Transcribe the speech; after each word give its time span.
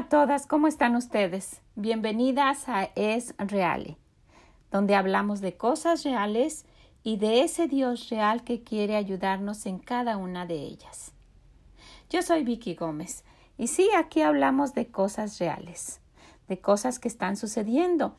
a 0.00 0.08
todas, 0.08 0.46
¿cómo 0.46 0.66
están 0.66 0.96
ustedes? 0.96 1.60
Bienvenidas 1.74 2.70
a 2.70 2.84
Es 2.96 3.34
Reale, 3.36 3.98
donde 4.70 4.94
hablamos 4.94 5.42
de 5.42 5.58
cosas 5.58 6.04
reales 6.04 6.64
y 7.02 7.18
de 7.18 7.42
ese 7.42 7.68
Dios 7.68 8.08
real 8.08 8.42
que 8.42 8.62
quiere 8.62 8.96
ayudarnos 8.96 9.66
en 9.66 9.78
cada 9.78 10.16
una 10.16 10.46
de 10.46 10.54
ellas. 10.54 11.12
Yo 12.08 12.22
soy 12.22 12.44
Vicky 12.44 12.76
Gómez 12.76 13.24
y 13.58 13.66
sí, 13.66 13.90
aquí 13.94 14.22
hablamos 14.22 14.72
de 14.72 14.86
cosas 14.86 15.38
reales, 15.38 16.00
de 16.48 16.58
cosas 16.58 16.98
que 16.98 17.08
están 17.08 17.36
sucediendo. 17.36 18.16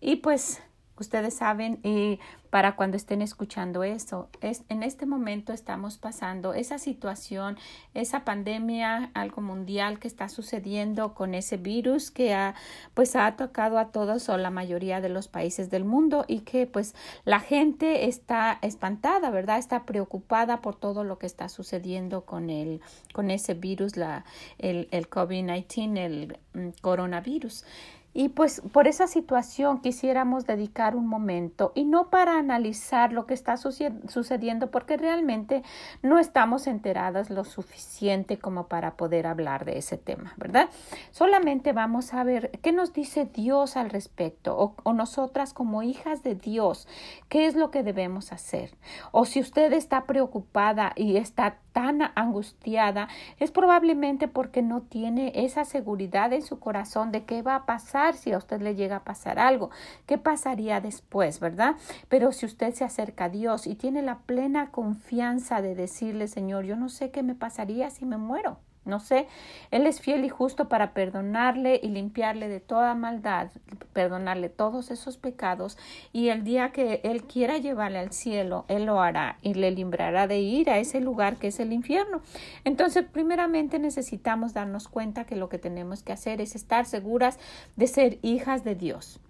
Y 0.00 0.16
pues 0.16 0.62
ustedes 1.00 1.34
saben, 1.34 1.80
y 1.82 2.20
para 2.54 2.76
cuando 2.76 2.96
estén 2.96 3.20
escuchando 3.20 3.82
eso. 3.82 4.28
Es, 4.40 4.62
en 4.68 4.84
este 4.84 5.06
momento 5.06 5.52
estamos 5.52 5.98
pasando 5.98 6.54
esa 6.54 6.78
situación, 6.78 7.58
esa 7.94 8.24
pandemia, 8.24 9.10
algo 9.12 9.42
mundial 9.42 9.98
que 9.98 10.06
está 10.06 10.28
sucediendo 10.28 11.14
con 11.14 11.34
ese 11.34 11.56
virus 11.56 12.12
que 12.12 12.32
ha, 12.32 12.54
pues 12.94 13.16
ha 13.16 13.34
tocado 13.34 13.76
a 13.76 13.90
todos 13.90 14.28
o 14.28 14.36
la 14.36 14.50
mayoría 14.50 15.00
de 15.00 15.08
los 15.08 15.26
países 15.26 15.68
del 15.68 15.84
mundo 15.84 16.26
y 16.28 16.42
que 16.42 16.68
pues 16.68 16.94
la 17.24 17.40
gente 17.40 18.06
está 18.06 18.60
espantada, 18.62 19.30
¿verdad? 19.30 19.58
Está 19.58 19.84
preocupada 19.84 20.60
por 20.60 20.76
todo 20.76 21.02
lo 21.02 21.18
que 21.18 21.26
está 21.26 21.48
sucediendo 21.48 22.24
con 22.24 22.50
el, 22.50 22.80
con 23.12 23.32
ese 23.32 23.54
virus, 23.54 23.96
la, 23.96 24.24
el, 24.58 24.86
el 24.92 25.10
COVID-19, 25.10 25.98
el 25.98 26.38
mm, 26.52 26.68
coronavirus. 26.82 27.64
Y 28.14 28.28
pues 28.28 28.62
por 28.72 28.86
esa 28.86 29.08
situación 29.08 29.80
quisiéramos 29.80 30.46
dedicar 30.46 30.94
un 30.94 31.08
momento 31.08 31.72
y 31.74 31.84
no 31.84 32.10
para 32.10 32.38
analizar 32.38 33.12
lo 33.12 33.26
que 33.26 33.34
está 33.34 33.56
sucediendo 33.56 34.70
porque 34.70 34.96
realmente 34.96 35.62
no 36.00 36.20
estamos 36.20 36.68
enteradas 36.68 37.28
lo 37.28 37.42
suficiente 37.42 38.38
como 38.38 38.68
para 38.68 38.96
poder 38.96 39.26
hablar 39.26 39.64
de 39.64 39.78
ese 39.78 39.98
tema, 39.98 40.32
¿verdad? 40.36 40.68
Solamente 41.10 41.72
vamos 41.72 42.14
a 42.14 42.22
ver 42.22 42.52
qué 42.62 42.70
nos 42.70 42.92
dice 42.92 43.24
Dios 43.24 43.76
al 43.76 43.90
respecto 43.90 44.56
o, 44.56 44.76
o 44.84 44.92
nosotras 44.92 45.52
como 45.52 45.82
hijas 45.82 46.22
de 46.22 46.36
Dios, 46.36 46.86
qué 47.28 47.46
es 47.46 47.56
lo 47.56 47.72
que 47.72 47.82
debemos 47.82 48.32
hacer. 48.32 48.76
O 49.10 49.24
si 49.24 49.40
usted 49.40 49.72
está 49.72 50.04
preocupada 50.04 50.92
y 50.94 51.16
está 51.16 51.58
tan 51.74 52.12
angustiada, 52.14 53.08
es 53.40 53.50
probablemente 53.50 54.28
porque 54.28 54.62
no 54.62 54.82
tiene 54.82 55.32
esa 55.34 55.64
seguridad 55.64 56.32
en 56.32 56.42
su 56.42 56.60
corazón 56.60 57.10
de 57.10 57.24
qué 57.24 57.42
va 57.42 57.56
a 57.56 57.66
pasar 57.66 58.14
si 58.14 58.32
a 58.32 58.38
usted 58.38 58.62
le 58.62 58.76
llega 58.76 58.96
a 58.96 59.04
pasar 59.04 59.40
algo, 59.40 59.70
qué 60.06 60.16
pasaría 60.16 60.80
después, 60.80 61.40
¿verdad? 61.40 61.74
Pero 62.08 62.30
si 62.30 62.46
usted 62.46 62.72
se 62.72 62.84
acerca 62.84 63.24
a 63.24 63.28
Dios 63.28 63.66
y 63.66 63.74
tiene 63.74 64.02
la 64.02 64.20
plena 64.20 64.70
confianza 64.70 65.60
de 65.60 65.74
decirle, 65.74 66.28
Señor, 66.28 66.64
yo 66.64 66.76
no 66.76 66.88
sé 66.88 67.10
qué 67.10 67.24
me 67.24 67.34
pasaría 67.34 67.90
si 67.90 68.06
me 68.06 68.18
muero. 68.18 68.58
No 68.84 69.00
sé, 69.00 69.26
Él 69.70 69.86
es 69.86 70.00
fiel 70.00 70.24
y 70.24 70.28
justo 70.28 70.68
para 70.68 70.92
perdonarle 70.92 71.80
y 71.82 71.88
limpiarle 71.88 72.48
de 72.48 72.60
toda 72.60 72.94
maldad, 72.94 73.48
perdonarle 73.92 74.50
todos 74.50 74.90
esos 74.90 75.16
pecados 75.16 75.78
y 76.12 76.28
el 76.28 76.44
día 76.44 76.70
que 76.70 77.00
Él 77.02 77.22
quiera 77.22 77.56
llevarle 77.56 77.98
al 77.98 78.12
cielo, 78.12 78.66
Él 78.68 78.84
lo 78.84 79.00
hará 79.00 79.38
y 79.40 79.54
le 79.54 79.70
librará 79.70 80.26
de 80.26 80.40
ir 80.40 80.68
a 80.68 80.78
ese 80.78 81.00
lugar 81.00 81.36
que 81.36 81.48
es 81.48 81.60
el 81.60 81.72
infierno. 81.72 82.20
Entonces, 82.64 83.04
primeramente 83.10 83.78
necesitamos 83.78 84.52
darnos 84.52 84.88
cuenta 84.88 85.24
que 85.24 85.36
lo 85.36 85.48
que 85.48 85.58
tenemos 85.58 86.02
que 86.02 86.12
hacer 86.12 86.42
es 86.42 86.54
estar 86.54 86.84
seguras 86.84 87.38
de 87.76 87.86
ser 87.86 88.18
hijas 88.22 88.64
de 88.64 88.74
Dios 88.74 89.20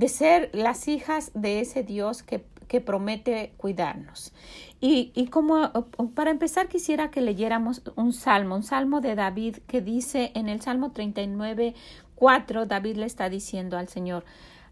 de 0.00 0.08
ser 0.08 0.48
las 0.54 0.88
hijas 0.88 1.30
de 1.34 1.60
ese 1.60 1.82
Dios 1.82 2.22
que, 2.22 2.42
que 2.70 2.80
promete 2.80 3.52
cuidarnos. 3.56 4.32
Y, 4.80 5.10
y, 5.16 5.26
como 5.26 5.72
para 6.14 6.30
empezar 6.30 6.68
quisiera 6.68 7.10
que 7.10 7.20
leyéramos 7.20 7.82
un 7.96 8.12
salmo, 8.12 8.54
un 8.54 8.62
salmo 8.62 9.00
de 9.00 9.16
David 9.16 9.56
que 9.66 9.80
dice 9.80 10.30
en 10.36 10.48
el 10.48 10.60
Salmo 10.60 10.92
39, 10.92 11.74
4, 12.14 12.66
David 12.66 12.96
le 12.98 13.06
está 13.06 13.28
diciendo 13.28 13.76
al 13.76 13.88
Señor, 13.88 14.24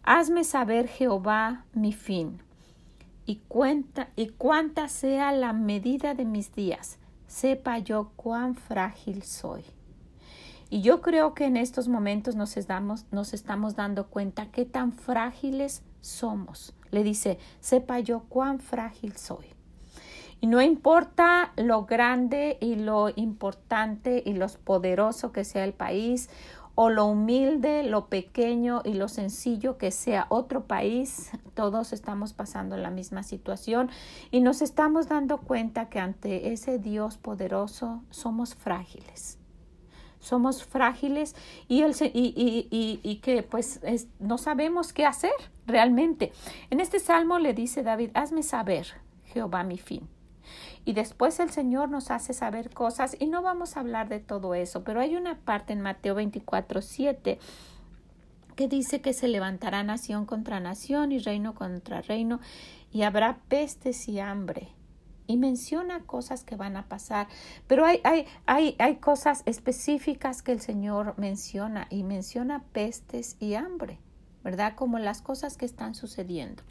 hazme 0.05 0.45
saber 0.45 0.87
Jehová 0.87 1.65
mi 1.73 1.93
fin 1.93 2.41
y 3.27 3.41
cuenta 3.49 4.11
y 4.15 4.29
cuánta 4.29 4.87
sea 4.87 5.33
la 5.33 5.53
medida 5.53 6.15
de 6.15 6.25
mis 6.25 6.55
días, 6.55 7.01
sepa 7.27 7.79
yo 7.79 8.13
cuán 8.15 8.55
frágil 8.55 9.25
soy. 9.25 9.65
Y 10.71 10.83
yo 10.83 11.01
creo 11.01 11.35
que 11.35 11.47
en 11.47 11.57
estos 11.57 11.89
momentos 11.89 12.37
nos 12.37 12.57
estamos, 12.57 13.07
nos 13.11 13.35
estamos 13.35 13.75
dando 13.75 14.07
cuenta 14.07 14.53
qué 14.53 14.65
tan 14.65 14.93
frágiles 14.93 15.83
somos. 16.01 16.75
Le 16.91 17.03
dice, 17.03 17.39
sepa 17.61 18.01
yo 18.01 18.25
cuán 18.29 18.61
frágil 18.61 19.17
soy. 19.17 19.47
Y 20.41 20.47
no 20.47 20.61
importa 20.63 21.53
lo 21.57 21.85
grande 21.85 22.59
y 22.61 22.77
lo 22.77 23.11
importante 23.17 24.23
y 24.25 24.35
lo 24.35 24.47
poderoso 24.49 25.33
que 25.33 25.45
sea 25.45 25.65
el 25.65 25.73
país 25.73 26.31
o 26.77 26.91
lo 26.91 27.07
humilde, 27.07 27.83
lo 27.83 28.07
pequeño 28.07 28.83
y 28.85 28.95
lo 28.95 29.09
sencillo 29.09 29.79
que 29.79 29.91
sea 29.91 30.27
otro 30.29 30.67
país, 30.69 31.33
todos 31.55 31.93
estamos 31.93 32.35
pasando 32.35 32.77
la 32.77 32.91
misma 32.91 33.25
situación 33.25 33.91
y 34.31 34.41
nos 34.41 34.63
estamos 34.63 35.09
dando 35.09 35.39
cuenta 35.39 35.89
que 35.89 35.99
ante 35.99 36.53
ese 36.53 36.79
Dios 36.79 37.19
poderoso 37.19 38.05
somos 38.11 38.55
frágiles 38.55 39.38
somos 40.21 40.65
frágiles 40.65 41.35
y, 41.69 41.83
el, 41.83 41.95
y, 42.01 42.69
y, 42.71 43.01
y 43.03 43.17
que 43.17 43.43
pues 43.43 43.81
no 44.19 44.39
sabemos 44.39 44.93
qué 44.93 45.07
hacer 45.07 45.33
realmente. 45.67 46.33
En 46.71 46.81
este 46.81 46.99
salmo 46.99 47.39
le 47.39 47.55
dice 47.55 47.83
David, 47.83 48.11
hazme 48.15 48.43
saber, 48.43 48.87
Jehová, 49.27 49.63
mi 49.63 49.79
fin. 49.79 50.09
Y 50.85 50.95
después 50.95 51.39
el 51.41 51.51
Señor 51.51 51.91
nos 51.91 52.11
hace 52.11 52.33
saber 52.33 52.71
cosas 52.71 53.17
y 53.19 53.27
no 53.27 53.43
vamos 53.43 53.77
a 53.77 53.81
hablar 53.81 54.09
de 54.09 54.21
todo 54.21 54.55
eso, 54.55 54.85
pero 54.85 55.01
hay 55.01 55.17
una 55.17 55.37
parte 55.37 55.73
en 55.73 55.83
Mateo 55.83 56.15
24, 56.15 56.81
7 56.81 57.39
que 58.57 58.69
dice 58.69 59.01
que 59.01 59.13
se 59.13 59.29
levantará 59.29 59.85
nación 59.85 60.27
contra 60.27 60.59
nación 60.59 61.13
y 61.13 61.19
reino 61.19 61.55
contra 61.55 62.01
reino 62.01 62.41
y 62.91 63.03
habrá 63.03 63.39
pestes 63.49 64.09
y 64.09 64.19
hambre 64.19 64.78
y 65.29 65.37
menciona 65.37 66.01
cosas 66.01 66.43
que 66.43 66.57
van 66.57 66.77
a 66.77 66.89
pasar, 66.89 67.29
pero 67.69 67.85
hay, 67.85 68.01
hay, 68.03 68.27
hay, 68.47 68.75
hay 68.81 68.97
cosas 68.97 69.43
específicas 69.47 70.43
que 70.43 70.51
el 70.51 70.61
Señor 70.61 71.15
menciona 71.19 71.87
y 71.91 72.03
menciona 72.03 72.65
pestes 72.73 73.37
y 73.39 73.55
hambre, 73.55 74.01
¿verdad? 74.43 74.75
Como 74.75 74.99
las 74.99 75.23
cosas 75.23 75.57
que 75.57 75.67
están 75.67 75.95
sucediendo. 75.95 76.65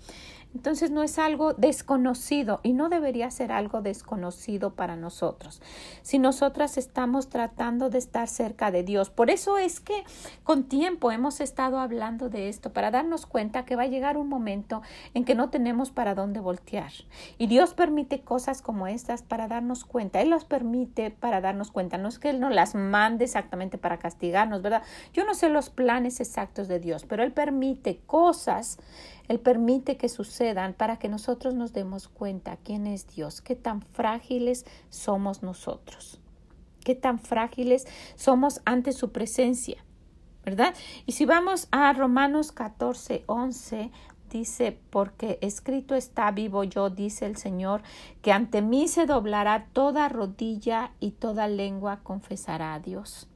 Entonces 0.55 0.91
no 0.91 1.03
es 1.03 1.19
algo 1.19 1.53
desconocido 1.53 2.59
y 2.63 2.73
no 2.73 2.89
debería 2.89 3.29
ser 3.29 3.51
algo 3.51 3.81
desconocido 3.81 4.73
para 4.73 4.95
nosotros. 4.95 5.61
Si 6.01 6.19
nosotras 6.19 6.77
estamos 6.77 7.29
tratando 7.29 7.89
de 7.89 7.99
estar 7.99 8.27
cerca 8.27 8.71
de 8.71 8.83
Dios, 8.83 9.09
por 9.09 9.29
eso 9.29 9.57
es 9.57 9.79
que 9.79 10.03
con 10.43 10.63
tiempo 10.63 11.11
hemos 11.11 11.41
estado 11.41 11.79
hablando 11.79 12.29
de 12.29 12.49
esto 12.49 12.73
para 12.73 12.91
darnos 12.91 13.25
cuenta 13.25 13.65
que 13.65 13.75
va 13.75 13.83
a 13.83 13.87
llegar 13.87 14.17
un 14.17 14.29
momento 14.29 14.81
en 15.13 15.25
que 15.25 15.35
no 15.35 15.49
tenemos 15.49 15.91
para 15.91 16.15
dónde 16.15 16.39
voltear. 16.39 16.91
Y 17.37 17.47
Dios 17.47 17.73
permite 17.73 18.21
cosas 18.21 18.61
como 18.61 18.87
estas 18.87 19.21
para 19.21 19.47
darnos 19.47 19.85
cuenta. 19.85 20.21
Él 20.21 20.29
las 20.29 20.45
permite 20.45 21.11
para 21.11 21.41
darnos 21.41 21.71
cuenta. 21.71 21.97
No 21.97 22.07
es 22.07 22.19
que 22.19 22.29
Él 22.29 22.39
no 22.39 22.49
las 22.49 22.73
mande 22.73 23.25
exactamente 23.25 23.77
para 23.77 23.99
castigarnos, 23.99 24.61
¿verdad? 24.61 24.83
Yo 25.13 25.25
no 25.25 25.33
sé 25.33 25.49
los 25.49 25.69
planes 25.69 26.19
exactos 26.19 26.67
de 26.67 26.79
Dios, 26.79 27.05
pero 27.05 27.23
Él 27.23 27.31
permite 27.31 27.99
cosas 28.05 28.79
él 29.27 29.39
permite 29.39 29.97
que 29.97 30.09
sucedan 30.09 30.73
para 30.73 30.97
que 30.97 31.09
nosotros 31.09 31.53
nos 31.53 31.73
demos 31.73 32.07
cuenta 32.07 32.57
quién 32.63 32.88
es 32.88 33.07
Dios, 33.07 33.41
qué 33.41 33.55
tan 33.55 33.81
frágiles 33.81 34.65
somos 34.89 35.43
nosotros, 35.43 36.19
qué 36.83 36.95
tan 36.95 37.19
frágiles 37.19 37.85
somos 38.15 38.61
ante 38.65 38.91
su 38.91 39.11
presencia, 39.11 39.83
¿verdad? 40.45 40.73
Y 41.05 41.11
si 41.13 41.25
vamos 41.25 41.67
a 41.71 41.91
Romanos 41.93 42.51
14, 42.51 43.23
11, 43.25 43.91
dice, 44.29 44.77
porque 44.89 45.39
escrito 45.41 45.95
está 45.95 46.31
vivo 46.31 46.63
yo, 46.63 46.89
dice 46.89 47.25
el 47.25 47.38
Señor, 47.38 47.81
que 48.21 48.31
ante 48.31 48.62
mí 48.62 48.88
se 48.88 49.06
doblará 49.06 49.68
toda 49.74 50.09
rodilla 50.09 50.91
y 51.00 51.12
toda 51.12 51.47
lengua 51.47 52.00
confesará 52.03 52.74
a 52.74 52.79
Dios. 52.79 53.27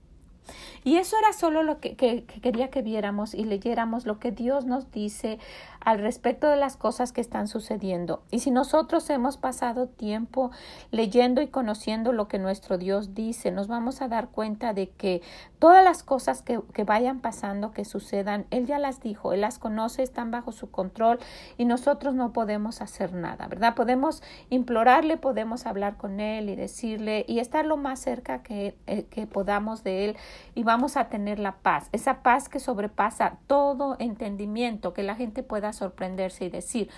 Y 0.83 0.97
eso 0.97 1.17
era 1.17 1.33
solo 1.33 1.63
lo 1.63 1.79
que, 1.79 1.95
quería 1.95 2.69
que 2.69 2.81
viéramos 2.81 3.33
y 3.33 3.43
leyéramos 3.43 4.05
lo 4.05 4.19
que 4.19 4.31
Dios 4.31 4.65
nos 4.65 4.91
dice 4.91 5.39
al 5.81 5.99
respecto 5.99 6.47
de 6.47 6.57
las 6.57 6.77
cosas 6.77 7.11
que 7.11 7.21
están 7.21 7.47
sucediendo. 7.47 8.23
Y 8.31 8.39
si 8.39 8.51
nosotros 8.51 9.09
hemos 9.09 9.37
pasado 9.37 9.87
tiempo 9.87 10.51
leyendo 10.91 11.41
y 11.41 11.47
conociendo 11.47 12.13
lo 12.13 12.27
que 12.27 12.39
nuestro 12.39 12.77
Dios 12.77 13.13
dice, 13.15 13.51
nos 13.51 13.67
vamos 13.67 14.01
a 14.01 14.07
dar 14.07 14.29
cuenta 14.29 14.73
de 14.73 14.89
que 14.89 15.21
todas 15.59 15.83
las 15.83 16.03
cosas 16.03 16.41
que, 16.41 16.61
que 16.73 16.83
vayan 16.83 17.19
pasando, 17.19 17.71
que 17.71 17.85
sucedan, 17.85 18.45
Él 18.51 18.67
ya 18.67 18.79
las 18.79 19.01
dijo, 19.01 19.33
Él 19.33 19.41
las 19.41 19.57
conoce, 19.57 20.03
están 20.03 20.31
bajo 20.31 20.51
su 20.51 20.69
control 20.69 21.19
y 21.57 21.65
nosotros 21.65 22.13
no 22.13 22.31
podemos 22.31 22.81
hacer 22.81 23.13
nada, 23.13 23.47
¿verdad? 23.47 23.75
Podemos 23.75 24.21
implorarle, 24.49 25.17
podemos 25.17 25.65
hablar 25.65 25.97
con 25.97 26.19
Él 26.19 26.49
y 26.49 26.55
decirle 26.55 27.25
y 27.27 27.39
estar 27.39 27.65
lo 27.65 27.77
más 27.77 27.99
cerca 27.99 28.43
que, 28.43 28.77
eh, 28.85 29.03
que 29.09 29.25
podamos 29.25 29.83
de 29.83 30.05
Él 30.05 30.17
y 30.53 30.63
vamos 30.63 30.95
a 30.95 31.09
tener 31.09 31.39
la 31.39 31.57
paz, 31.57 31.89
esa 31.91 32.21
paz 32.21 32.49
que 32.49 32.59
sobrepasa 32.59 33.37
todo 33.47 33.95
entendimiento, 33.99 34.93
que 34.93 35.03
la 35.03 35.15
gente 35.15 35.41
pueda 35.41 35.70
sorprenderse 35.73 36.45
y 36.45 36.49
decir, 36.49 36.89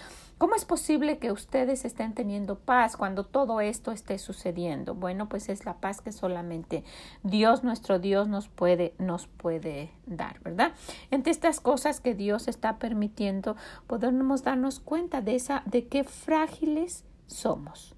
¿Cómo 0.43 0.55
es 0.55 0.65
posible 0.65 1.19
que 1.19 1.31
ustedes 1.31 1.85
estén 1.85 2.13
teniendo 2.13 2.59
paz 2.59 2.97
cuando 2.97 3.23
todo 3.23 3.61
esto 3.61 3.93
esté 3.93 4.17
sucediendo? 4.17 4.93
Bueno, 4.93 5.29
pues 5.29 5.47
es 5.47 5.63
la 5.63 5.75
paz 5.75 6.01
que 6.01 6.11
solamente 6.11 6.83
Dios, 7.23 7.63
nuestro 7.63 7.97
Dios, 7.97 8.27
nos, 8.27 8.49
puede, 8.49 8.93
nos 8.97 9.27
puede 9.27 9.91
dar, 10.05 10.41
¿verdad? 10.41 10.73
Entre 11.11 11.31
estas 11.31 11.61
cosas 11.61 12.01
que 12.01 12.13
Dios 12.13 12.49
está 12.49 12.77
permitiendo, 12.77 13.55
podemos 13.87 14.43
darnos 14.43 14.81
cuenta 14.81 15.21
de 15.21 15.35
esa, 15.35 15.63
de 15.65 15.87
qué 15.87 16.03
frágiles 16.03 17.05
somos. 17.27 17.95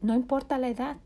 No 0.00 0.14
importa 0.14 0.56
la 0.56 0.68
edad, 0.68 0.96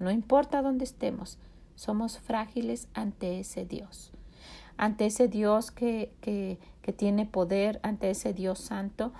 no 0.00 0.10
importa 0.10 0.60
dónde 0.60 0.86
estemos, 0.86 1.38
somos 1.76 2.18
frágiles 2.18 2.88
ante 2.94 3.38
ese 3.38 3.64
Dios, 3.64 4.12
ante 4.78 5.06
ese 5.06 5.28
Dios 5.28 5.70
que, 5.70 6.12
que, 6.20 6.58
tiene 6.96 7.26
poder, 7.26 7.80
ante 7.82 8.08
ese 8.08 8.32
Dios 8.32 8.60
santo 8.60 9.12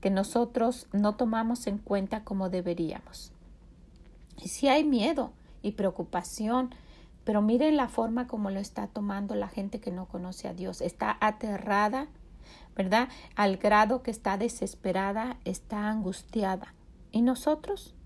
que 0.00 0.10
nosotros 0.10 0.86
no 0.92 1.16
tomamos 1.16 1.66
en 1.66 1.78
cuenta 1.78 2.22
como 2.22 2.50
deberíamos. 2.50 3.32
Y 4.40 4.46
si 4.46 4.68
hay 4.68 4.84
miedo 4.84 5.32
y 5.60 5.72
preocupación, 5.72 6.72
pero 7.24 7.42
miren 7.42 7.76
la 7.76 7.88
forma 7.88 8.28
como 8.28 8.50
lo 8.50 8.60
está 8.60 8.86
tomando 8.86 9.34
la 9.34 9.48
gente 9.48 9.80
que 9.80 9.90
no 9.90 10.06
conoce 10.06 10.46
a 10.46 10.54
Dios. 10.54 10.80
Está 10.80 11.16
aterrada, 11.20 12.06
¿verdad? 12.76 13.08
Al 13.34 13.56
grado 13.56 14.04
que 14.04 14.12
está 14.12 14.38
desesperada, 14.38 15.36
está 15.44 15.88
angustiada. 15.88 16.74
¿Y 17.10 17.22
nosotros? 17.22 17.96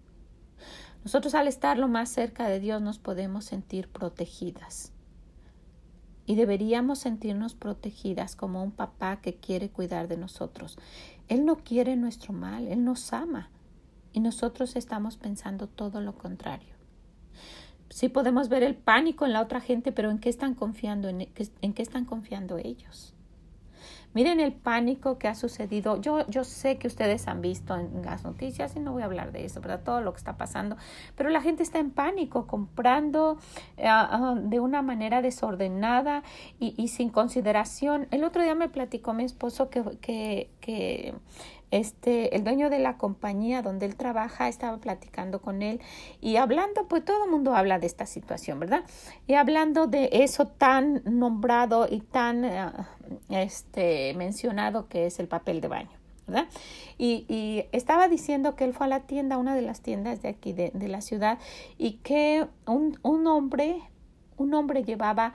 Nosotros 1.05 1.35
al 1.35 1.49
estar 1.49 1.77
lo 1.77 1.89
más 1.89 2.09
cerca 2.09 2.49
de 2.49 2.61
Dios 2.61 2.81
nos 2.81 2.99
podemos 2.99 3.45
sentir 3.45 3.89
protegidas. 3.89 4.93
Y 6.31 6.37
deberíamos 6.37 7.01
sentirnos 7.01 7.55
protegidas 7.55 8.37
como 8.37 8.63
un 8.63 8.71
papá 8.71 9.21
que 9.21 9.35
quiere 9.35 9.69
cuidar 9.69 10.07
de 10.07 10.17
nosotros. 10.17 10.79
Él 11.27 11.45
no 11.45 11.57
quiere 11.57 11.97
nuestro 11.97 12.33
mal, 12.33 12.69
Él 12.69 12.85
nos 12.85 13.13
ama. 13.13 13.51
Y 14.13 14.21
nosotros 14.21 14.77
estamos 14.77 15.17
pensando 15.17 15.67
todo 15.67 16.01
lo 16.01 16.15
contrario. 16.15 16.73
Sí 17.89 18.09
podemos 18.09 18.49
ver 18.49 18.63
el 18.63 18.77
pánico 18.77 19.27
en 19.27 19.33
la 19.33 19.43
otra 19.43 19.61
gente, 19.61 19.91
pero 19.91 20.09
¿en 20.09 20.21
qué 20.21 20.29
están 20.29 20.55
confiando? 20.55 21.09
¿En, 21.09 21.27
en 21.63 21.73
qué 21.75 21.83
están 21.83 22.05
confiando 22.05 22.59
ellos? 22.59 23.13
Miren 24.13 24.41
el 24.41 24.53
pánico 24.53 25.19
que 25.19 25.29
ha 25.29 25.35
sucedido. 25.37 26.01
Yo, 26.01 26.27
yo 26.27 26.43
sé 26.43 26.79
que 26.79 26.89
ustedes 26.89 27.29
han 27.29 27.41
visto 27.41 27.77
en 27.77 28.03
las 28.05 28.25
noticias 28.25 28.75
y 28.75 28.81
no 28.81 28.93
voy 28.93 29.03
a 29.03 29.05
hablar 29.05 29.31
de 29.31 29.45
eso, 29.45 29.61
¿verdad? 29.61 29.83
Todo 29.85 30.01
lo 30.01 30.13
que 30.13 30.19
está 30.19 30.37
pasando. 30.37 30.77
Pero 31.15 31.31
la 31.31 31.41
gente 31.41 31.63
está 31.63 31.79
en 31.79 31.93
pánico, 31.93 32.47
comprando 32.49 33.39
eh, 33.77 33.87
ah, 33.87 34.35
de 34.37 34.59
una 34.59 34.83
manera 34.83 35.23
desordenada 35.23 36.25
y, 36.59 36.75
y, 36.77 36.89
sin 36.89 37.11
consideración. 37.11 38.09
El 38.11 38.25
otro 38.25 38.43
día 38.43 38.57
me 38.57 38.69
platicó 38.69 39.13
mi 39.13 39.23
esposo 39.23 39.71
que, 39.71 39.83
que, 40.01 40.51
que 40.61 41.15
este, 41.71 42.35
el 42.35 42.45
dueño 42.45 42.71
de 42.71 42.79
la 42.79 42.97
compañía 42.97 43.63
donde 43.63 43.87
él 43.87 43.97
trabaja 43.97 44.49
estaba 44.49 44.79
platicando 44.79 45.41
con 45.41 45.63
él 45.63 45.81
y 46.21 46.37
hablando, 46.37 46.89
pues 46.89 47.05
todo 47.05 47.25
el 47.25 47.31
mundo 47.31 47.55
habla 47.55 47.79
de 47.79 47.87
esta 47.87 48.07
situación, 48.07 48.61
¿verdad? 48.61 48.85
Y 49.27 49.35
hablando 49.35 49.87
de 49.87 50.09
eso 50.13 50.47
tan 50.47 51.03
nombrado 51.05 51.87
y 51.89 52.01
tan 52.01 52.45
eh, 52.45 52.71
este, 53.29 54.15
mencionado 54.15 54.89
que 54.89 55.07
es 55.07 55.21
el 55.21 55.29
papel 55.29 55.61
de 55.61 55.69
baño. 55.69 55.91
¿verdad? 56.27 56.47
Y, 56.97 57.25
y, 57.29 57.65
estaba 57.73 58.07
diciendo 58.07 58.55
que 58.55 58.65
él 58.65 58.73
fue 58.73 58.87
a 58.87 58.89
la 58.89 59.01
tienda, 59.01 59.37
una 59.37 59.57
de 59.57 59.63
las 59.63 59.81
tiendas 59.81 60.23
de 60.23 60.29
aquí 60.29 60.53
de, 60.53 60.71
de 60.75 60.87
la 60.87 61.01
ciudad, 61.01 61.39
y 61.77 61.95
que 61.95 62.47
un, 62.67 63.01
un 63.03 63.27
hombre, 63.27 63.81
un 64.37 64.55
hombre 64.55 64.85
llevaba 64.85 65.35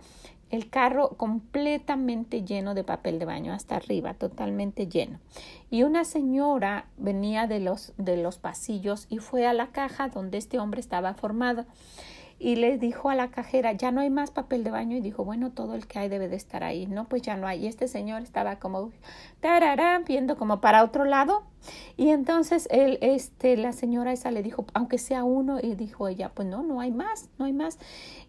el 0.50 0.70
carro 0.70 1.10
completamente 1.18 2.44
lleno 2.44 2.74
de 2.74 2.84
papel 2.84 3.20
de 3.20 3.26
baño 3.26 3.54
hasta 3.54 3.76
arriba, 3.76 4.14
totalmente 4.14 4.88
lleno. 4.88 5.20
Y 5.70 5.84
una 5.84 6.06
señora 6.06 6.86
venía 6.98 7.48
de 7.48 7.60
los, 7.60 7.94
de 7.98 8.18
los 8.18 8.38
pasillos 8.38 9.08
y 9.10 9.18
fue 9.18 9.48
a 9.48 9.54
la 9.54 9.68
caja 9.68 10.10
donde 10.10 10.38
este 10.38 10.60
hombre 10.60 10.80
estaba 10.80 11.14
formado 11.14 11.66
y 12.38 12.58
le 12.58 12.78
dijo 12.78 13.10
a 13.10 13.16
la 13.16 13.30
cajera, 13.30 13.72
ya 13.74 13.92
no 13.92 14.02
hay 14.02 14.10
más 14.10 14.32
papel 14.32 14.64
de 14.64 14.72
baño 14.72 14.98
y 14.98 15.02
dijo, 15.02 15.24
bueno, 15.24 15.52
todo 15.52 15.74
el 15.74 15.88
que 15.88 16.00
hay 16.00 16.10
debe 16.10 16.28
de 16.28 16.36
estar 16.36 16.64
ahí, 16.64 16.86
no, 16.86 17.06
pues 17.06 17.22
ya 17.22 17.38
no 17.38 17.48
hay. 17.48 17.64
Y 17.64 17.68
este 17.68 17.88
señor 17.88 18.22
estaba 18.24 18.58
como, 18.58 18.92
tararán, 19.40 20.04
viendo 20.06 20.38
como 20.38 20.60
para 20.60 20.84
otro 20.84 21.06
lado 21.06 21.44
y 21.98 22.10
entonces 22.10 22.68
él, 22.72 22.98
este, 23.02 23.58
la 23.58 23.72
señora 23.72 24.12
esa 24.12 24.32
le 24.32 24.44
dijo, 24.44 24.66
aunque 24.74 24.98
sea 24.98 25.24
uno, 25.24 25.60
y 25.62 25.76
dijo 25.76 26.08
ella, 26.08 26.32
pues 26.34 26.48
no, 26.48 26.64
no 26.64 26.82
hay 26.82 26.92
más, 26.92 27.30
no 27.38 27.46
hay 27.46 27.54
más. 27.54 27.80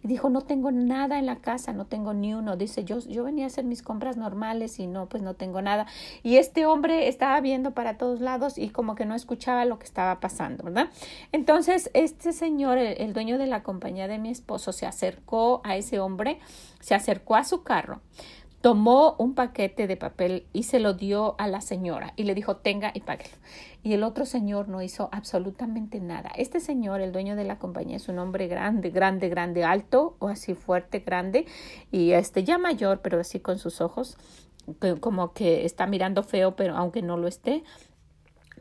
Y 0.03 0.07
dijo, 0.07 0.29
no 0.29 0.41
tengo 0.41 0.71
nada 0.71 1.19
en 1.19 1.25
la 1.25 1.37
casa, 1.37 1.73
no 1.73 1.85
tengo 1.85 2.13
ni 2.13 2.33
uno. 2.33 2.55
Dice, 2.55 2.83
yo, 2.83 2.99
yo 2.99 3.23
venía 3.23 3.45
a 3.45 3.47
hacer 3.47 3.65
mis 3.65 3.83
compras 3.83 4.17
normales 4.17 4.79
y 4.79 4.87
no, 4.87 5.07
pues 5.07 5.23
no 5.23 5.33
tengo 5.33 5.61
nada. 5.61 5.85
Y 6.23 6.37
este 6.37 6.65
hombre 6.65 7.07
estaba 7.07 7.39
viendo 7.41 7.71
para 7.71 7.97
todos 7.97 8.21
lados 8.21 8.57
y 8.57 8.69
como 8.69 8.95
que 8.95 9.05
no 9.05 9.15
escuchaba 9.15 9.65
lo 9.65 9.79
que 9.79 9.85
estaba 9.85 10.19
pasando, 10.19 10.63
¿verdad? 10.63 10.89
Entonces, 11.31 11.89
este 11.93 12.31
señor, 12.31 12.77
el, 12.77 13.01
el 13.01 13.13
dueño 13.13 13.37
de 13.37 13.47
la 13.47 13.63
compañía 13.63 14.07
de 14.07 14.17
mi 14.17 14.29
esposo, 14.29 14.71
se 14.71 14.85
acercó 14.85 15.61
a 15.63 15.75
ese 15.75 15.99
hombre, 15.99 16.39
se 16.79 16.95
acercó 16.95 17.35
a 17.35 17.43
su 17.43 17.63
carro 17.63 18.01
tomó 18.61 19.15
un 19.19 19.35
paquete 19.35 19.87
de 19.87 19.97
papel 19.97 20.45
y 20.53 20.63
se 20.63 20.79
lo 20.79 20.93
dio 20.93 21.35
a 21.37 21.47
la 21.47 21.61
señora 21.61 22.13
y 22.15 22.23
le 22.23 22.35
dijo 22.35 22.57
tenga 22.57 22.91
y 22.93 23.01
páguelo. 23.01 23.35
Y 23.83 23.93
el 23.93 24.03
otro 24.03 24.25
señor 24.25 24.67
no 24.67 24.81
hizo 24.81 25.09
absolutamente 25.11 25.99
nada. 25.99 26.31
Este 26.35 26.59
señor, 26.59 26.99
el 27.01 27.11
dueño 27.11 27.35
de 27.35 27.45
la 27.45 27.59
compañía, 27.59 27.97
es 27.97 28.09
un 28.09 28.19
hombre 28.19 28.47
grande, 28.47 28.89
grande, 28.89 29.29
grande, 29.29 29.63
alto 29.63 30.15
o 30.19 30.27
así 30.27 30.55
fuerte, 30.55 30.99
grande 30.99 31.45
y 31.91 32.11
este 32.11 32.43
ya 32.43 32.57
mayor, 32.57 33.01
pero 33.01 33.19
así 33.19 33.39
con 33.39 33.59
sus 33.59 33.81
ojos 33.81 34.17
como 34.99 35.33
que 35.33 35.65
está 35.65 35.87
mirando 35.87 36.23
feo, 36.23 36.55
pero 36.55 36.75
aunque 36.75 37.01
no 37.01 37.17
lo 37.17 37.27
esté, 37.27 37.63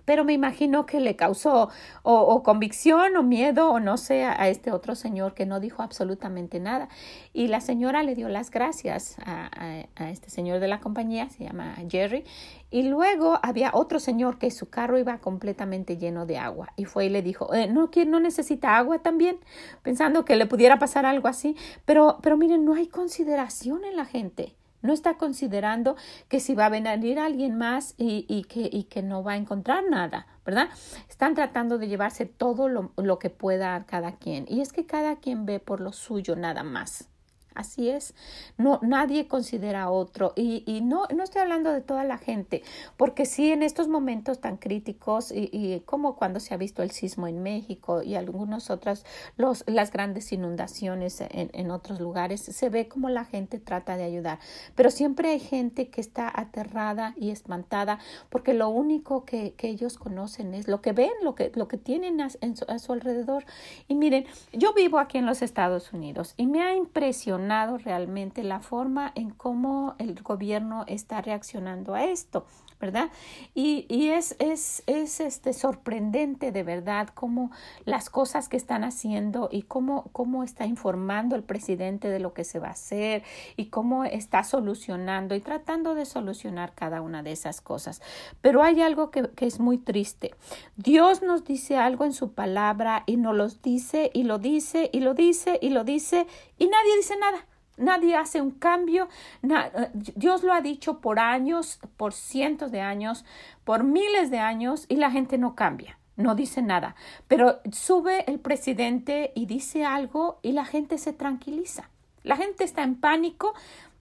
pero 0.06 0.25
me 0.25 0.32
imagino 0.32 0.87
que 0.87 1.00
le 1.00 1.17
causó 1.17 1.69
o, 2.03 2.43
convicción 2.43 3.17
o 3.17 3.23
miedo 3.23 3.70
o 3.70 3.81
no 3.81 3.99
sé 3.99 4.25
a, 4.25 4.49
este 4.49 4.73
otro 4.73 4.94
señor 4.94 5.35
que 5.35 5.44
no 5.44 5.61
dijo 5.61 5.82
absolutamente 5.82 6.61
nada. 6.61 6.88
Y 7.35 7.49
la 7.49 7.61
señora 7.61 8.03
le 8.03 8.14
dio 8.14 8.31
las 8.31 8.50
gracias 8.50 9.17
a, 9.25 9.50
a, 9.97 10.11
este 10.11 10.31
señor 10.31 10.61
de 10.61 10.69
la 10.69 10.81
compañía, 10.81 11.29
se 11.29 11.44
llama 11.44 11.75
Jerry, 11.91 12.25
y 12.70 12.85
luego 12.85 13.38
había 13.43 13.70
otro 13.75 14.00
señor 14.00 14.38
que 14.38 14.50
su 14.50 14.70
carro 14.70 14.99
iba 14.99 15.19
completamente 15.19 15.99
lleno 15.99 16.25
de 16.25 16.38
agua 16.38 16.73
y 16.76 16.85
fue 16.85 17.06
y 17.06 17.09
le 17.09 17.23
dijo, 17.23 17.52
eh, 17.52 17.67
¿no, 17.69 17.91
que 17.91 18.06
no 18.06 18.20
necesita 18.20 18.76
agua 18.76 19.00
también? 19.00 19.38
Pensando 19.82 20.25
que 20.25 20.37
le 20.37 20.47
pudiera 20.47 20.79
pasar 20.79 21.05
algo 21.05 21.29
así. 21.29 21.56
Pero, 21.85 22.19
pero 22.23 22.37
miren, 22.37 22.64
no 22.64 22.75
hay 22.75 22.87
consideración 22.87 23.85
en 23.85 23.97
la 23.97 24.05
gente. 24.05 24.55
No 24.82 24.93
está 24.93 25.14
considerando 25.14 25.96
que 26.28 26.40
si 26.40 26.55
va 26.55 26.67
a 26.67 26.70
venir 26.70 27.19
alguien 27.19 27.56
más 27.56 27.94
y, 27.96 28.26
y, 28.28 28.44
que, 28.44 28.69
y 28.73 28.84
que 28.84 29.02
no 29.02 29.23
va 29.23 29.32
a 29.32 29.37
encontrar 29.37 29.84
nada, 29.88 30.26
¿verdad? 30.45 30.68
Están 31.09 31.35
tratando 31.35 31.78
de 31.78 31.88
llevarse 31.88 32.26
todo 32.26 32.68
lo, 32.68 32.92
lo 32.97 33.18
que 33.18 33.30
pueda 33.30 33.85
cada 33.87 34.16
quien. 34.16 34.47
Y 34.49 34.61
es 34.61 34.73
que 34.73 34.87
cada 34.87 35.16
quien 35.16 35.47
ve 35.47 35.61
por 35.61 35.80
lo 35.80 35.92
suyo 35.92 36.37
nada 36.37 36.62
más. 36.62 37.09
Así 37.57 37.89
es, 37.89 38.15
no, 38.59 38.81
nadie 38.83 39.29
considera 39.29 39.85
a 39.85 39.91
otro. 39.91 40.35
Y, 40.37 40.63
y, 40.67 40.83
no, 40.83 41.05
no 41.15 41.25
estoy 41.25 41.41
hablando 41.41 41.73
de 41.73 41.81
toda 41.81 42.05
la 42.05 42.19
gente, 42.19 42.63
porque 42.99 43.25
sí 43.25 43.51
en 43.51 43.63
estos 43.63 43.89
momentos 43.89 44.41
tan 44.41 44.59
críticos 44.59 45.33
y, 45.33 45.49
y 45.51 45.81
como 45.87 46.17
cuando 46.17 46.39
se 46.39 46.53
ha 46.53 46.59
visto 46.59 46.83
el 46.83 46.91
sismo 46.91 47.27
en 47.27 47.43
México 47.43 48.03
y 48.03 48.15
algunos 48.15 48.69
otras, 48.69 49.07
los, 49.39 49.65
las 49.67 49.91
grandes 49.91 50.33
inundaciones 50.33 51.23
en, 51.23 51.51
en 51.55 51.71
otros 51.71 51.99
lugares, 51.99 52.43
se 52.43 52.69
ve 52.69 52.89
como 52.89 53.09
la 53.09 53.25
gente 53.25 53.59
trata 53.59 53.97
de 53.97 54.05
ayudar, 54.05 54.39
pero 54.75 54.91
siempre 54.91 55.31
hay 55.31 55.41
gente 55.41 55.89
que 55.89 56.03
está 56.03 56.31
aterrada 56.33 57.15
y 57.17 57.31
espantada 57.31 57.99
porque 58.29 58.53
lo 58.53 58.69
único 58.69 59.25
que, 59.25 59.55
que 59.55 59.69
ellos 59.69 59.97
conocen 59.97 60.53
es 60.53 60.69
lo 60.69 60.83
que 60.83 60.93
ven, 60.93 61.13
lo 61.23 61.35
que, 61.35 61.53
lo 61.55 61.69
que 61.69 61.79
tienen 61.79 62.21
a, 62.21 62.29
su, 62.29 62.39
a 62.69 62.79
su 62.79 62.93
alrededor. 62.93 63.47
Y 63.89 63.95
miren, 63.95 64.27
yo 64.53 64.75
vivo 64.75 64.99
aquí 64.99 65.17
en 65.17 65.25
los 65.25 65.41
Estados 65.41 65.95
Unidos 65.95 66.35
y 66.37 66.47
me 66.47 66.63
ha 66.63 66.75
impresionado 66.75 67.46
realmente 67.79 68.43
la 68.43 68.61
forma 68.61 69.12
en 69.15 69.31
cómo 69.31 69.95
el 69.99 70.23
gobierno 70.23 70.85
está 70.87 71.21
reaccionando 71.21 71.95
a 71.95 72.05
esto. 72.05 72.47
¿Verdad? 72.80 73.11
Y, 73.54 73.87
y 73.88 74.09
es, 74.11 74.37
es, 74.38 74.83
es, 74.87 75.21
este, 75.21 75.52
sorprendente 75.52 76.52
de 76.52 76.62
verdad 76.62 77.09
cómo 77.14 77.50
las 77.85 78.11
cosas 78.11 78.49
que 78.49 78.56
están 78.56 78.85
haciendo 78.85 79.49
y 79.50 79.62
cómo, 79.62 80.11
cómo 80.12 80.45
está 80.45 80.66
informando 80.66 81.37
el 81.37 81.42
presidente 81.42 82.09
de 82.09 82.21
lo 82.21 82.35
que 82.35 82.45
se 82.45 82.59
va 82.59 82.68
a 82.68 82.73
hacer 82.73 83.23
y 83.56 83.66
cómo 83.66 84.04
está 84.04 84.45
solucionando 84.45 85.35
y 85.35 85.40
tratando 85.40 85.95
de 85.95 86.04
solucionar 86.04 86.75
cada 86.75 87.00
una 87.00 87.23
de 87.23 87.33
esas 87.33 87.61
cosas. 87.61 88.02
Pero 88.42 88.62
hay 88.62 88.83
algo 88.83 89.11
que, 89.11 89.30
que 89.30 89.47
es 89.47 89.59
muy 89.59 89.78
triste. 89.78 90.35
Dios 90.76 91.23
nos 91.23 91.45
dice 91.45 91.78
algo 91.78 92.04
en 92.04 92.12
su 92.12 92.33
palabra 92.33 93.04
y 93.06 93.16
nos 93.16 93.35
lo 93.35 93.49
dice 93.49 94.11
y 94.12 94.25
lo 94.25 94.38
dice 94.38 94.90
y 94.92 95.00
lo 95.00 95.14
dice 95.14 95.59
y 95.62 95.71
lo 95.71 95.85
dice 95.85 96.26
y 96.59 96.66
nadie 96.66 96.97
dice 96.97 97.16
nada. 97.18 97.47
Nadie 97.76 98.16
hace 98.16 98.40
un 98.40 98.52
cambio. 98.52 99.09
Eh, 99.42 99.90
Dios 100.14 100.42
lo 100.42 100.52
ha 100.52 100.61
dicho 100.61 101.00
por 101.00 101.18
años, 101.18 101.78
por 101.97 102.12
cientos 102.12 102.71
de 102.71 102.80
años, 102.80 103.25
por 103.64 103.85
miles 103.85 104.30
de 104.30 104.38
años 104.38 104.87
y 104.88 104.97
la 104.97 105.11
gente 105.11 105.38
no 105.38 105.54
cambia. 105.54 105.99
No 106.16 106.35
dice 106.35 106.62
nada. 106.62 106.97
Pero 107.28 107.61
sube 107.73 108.25
el 108.30 108.40
presidente 108.40 109.33
y 109.35 109.47
dice 109.47 109.85
algo 109.85 110.38
y 110.42 110.52
la 110.52 110.64
gente 110.64 110.97
se 110.99 111.12
tranquiliza. 111.12 111.90
La 112.23 112.37
gente 112.37 112.64
está 112.64 112.83
en 112.83 112.97
pánico. 112.97 113.54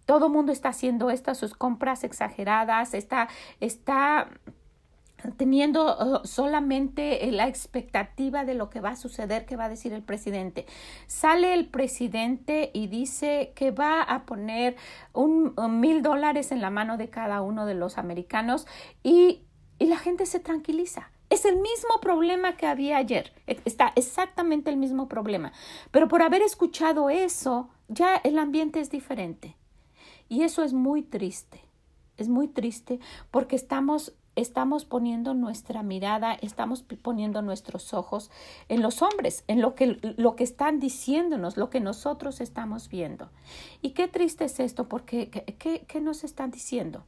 Todo 0.05 0.27
el 0.27 0.31
mundo 0.31 0.51
está 0.51 0.69
haciendo 0.69 1.09
estas 1.09 1.37
sus 1.37 1.53
compras 1.53 2.03
exageradas. 2.03 2.93
Está, 2.93 3.27
está 3.59 4.29
teniendo 5.37 5.97
uh, 5.97 6.25
solamente 6.25 7.31
la 7.31 7.47
expectativa 7.47 8.45
de 8.45 8.53
lo 8.53 8.69
que 8.69 8.81
va 8.81 8.91
a 8.91 8.95
suceder, 8.95 9.45
que 9.45 9.55
va 9.55 9.65
a 9.65 9.69
decir 9.69 9.93
el 9.93 10.03
presidente. 10.03 10.65
Sale 11.07 11.53
el 11.53 11.67
presidente 11.67 12.71
y 12.73 12.87
dice 12.87 13.51
que 13.55 13.71
va 13.71 14.01
a 14.01 14.25
poner 14.25 14.75
un, 15.13 15.55
mil 15.79 16.01
dólares 16.01 16.51
en 16.51 16.61
la 16.61 16.69
mano 16.69 16.97
de 16.97 17.09
cada 17.09 17.41
uno 17.41 17.65
de 17.65 17.75
los 17.75 17.97
americanos 17.97 18.67
y, 19.03 19.41
y 19.79 19.85
la 19.85 19.97
gente 19.97 20.25
se 20.25 20.39
tranquiliza. 20.39 21.09
Es 21.29 21.45
el 21.45 21.55
mismo 21.55 21.99
problema 22.01 22.55
que 22.55 22.67
había 22.67 22.97
ayer. 22.97 23.33
E, 23.47 23.59
está 23.65 23.93
exactamente 23.95 24.69
el 24.69 24.77
mismo 24.77 25.07
problema. 25.07 25.53
Pero 25.91 26.07
por 26.07 26.21
haber 26.21 26.41
escuchado 26.41 27.09
eso, 27.09 27.69
ya 27.87 28.15
el 28.17 28.37
ambiente 28.37 28.79
es 28.79 28.89
diferente. 28.89 29.55
Y 30.29 30.43
eso 30.43 30.63
es 30.63 30.73
muy 30.73 31.01
triste. 31.01 31.61
Es 32.17 32.29
muy 32.29 32.47
triste 32.47 32.99
porque 33.31 33.55
estamos 33.55 34.13
estamos 34.35 34.85
poniendo 34.85 35.33
nuestra 35.33 35.83
mirada, 35.83 36.33
estamos 36.33 36.83
poniendo 36.83 37.41
nuestros 37.41 37.93
ojos 37.93 38.31
en 38.69 38.81
los 38.81 39.01
hombres, 39.01 39.43
en 39.47 39.61
lo 39.61 39.75
que, 39.75 39.97
lo 40.17 40.35
que 40.35 40.43
están 40.43 40.79
diciéndonos, 40.79 41.57
lo 41.57 41.69
que 41.69 41.79
nosotros 41.79 42.41
estamos 42.41 42.89
viendo. 42.89 43.29
Y 43.81 43.91
qué 43.91 44.07
triste 44.07 44.45
es 44.45 44.59
esto, 44.59 44.87
porque 44.87 45.29
¿qué, 45.29 45.85
qué 45.87 46.01
nos 46.01 46.23
están 46.23 46.51
diciendo? 46.51 47.03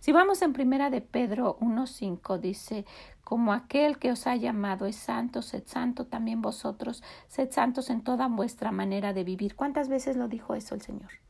Si 0.00 0.12
vamos 0.12 0.42
en 0.42 0.52
primera 0.52 0.90
de 0.90 1.00
Pedro 1.00 1.58
1.5 1.60 2.38
dice, 2.38 2.84
como 3.24 3.52
aquel 3.52 3.98
que 3.98 4.12
os 4.12 4.26
ha 4.26 4.36
llamado 4.36 4.86
es 4.86 4.96
santo, 4.96 5.42
sed 5.42 5.64
santo 5.66 6.06
también 6.06 6.42
vosotros, 6.42 7.02
sed 7.28 7.50
santos 7.50 7.90
en 7.90 8.02
toda 8.02 8.28
vuestra 8.28 8.72
manera 8.72 9.12
de 9.12 9.24
vivir. 9.24 9.56
¿Cuántas 9.56 9.88
veces 9.88 10.16
lo 10.16 10.28
dijo 10.28 10.54
eso 10.54 10.74
el 10.74 10.82
Señor? 10.82 11.25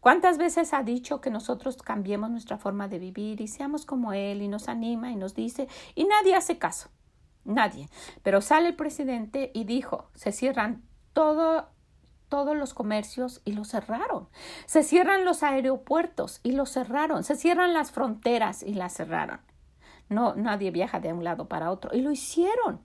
¿Cuántas 0.00 0.38
veces 0.38 0.72
ha 0.72 0.82
dicho 0.82 1.20
que 1.20 1.30
nosotros 1.30 1.76
cambiemos 1.76 2.30
nuestra 2.30 2.58
forma 2.58 2.88
de 2.88 2.98
vivir 2.98 3.40
y 3.40 3.48
seamos 3.48 3.86
como 3.86 4.12
Él 4.12 4.42
y 4.42 4.48
nos 4.48 4.68
anima 4.68 5.10
y 5.10 5.16
nos 5.16 5.34
dice 5.34 5.68
y 5.94 6.04
nadie 6.04 6.34
hace 6.34 6.58
caso? 6.58 6.90
Nadie. 7.44 7.88
Pero 8.22 8.40
sale 8.40 8.68
el 8.68 8.76
presidente 8.76 9.50
y 9.54 9.64
dijo, 9.64 10.10
se 10.14 10.32
cierran 10.32 10.82
todo 11.12 11.70
todos 12.28 12.56
los 12.56 12.74
comercios 12.74 13.40
y 13.44 13.52
los 13.52 13.68
cerraron. 13.68 14.28
Se 14.66 14.82
cierran 14.82 15.24
los 15.24 15.42
aeropuertos 15.42 16.40
y 16.42 16.52
los 16.52 16.70
cerraron. 16.70 17.24
Se 17.24 17.36
cierran 17.36 17.72
las 17.72 17.92
fronteras 17.92 18.62
y 18.62 18.74
las 18.74 18.94
cerraron. 18.94 19.40
No, 20.08 20.34
nadie 20.34 20.70
viaja 20.70 21.00
de 21.00 21.12
un 21.12 21.24
lado 21.24 21.48
para 21.48 21.70
otro. 21.70 21.94
Y 21.94 22.00
lo 22.00 22.10
hicieron. 22.10 22.80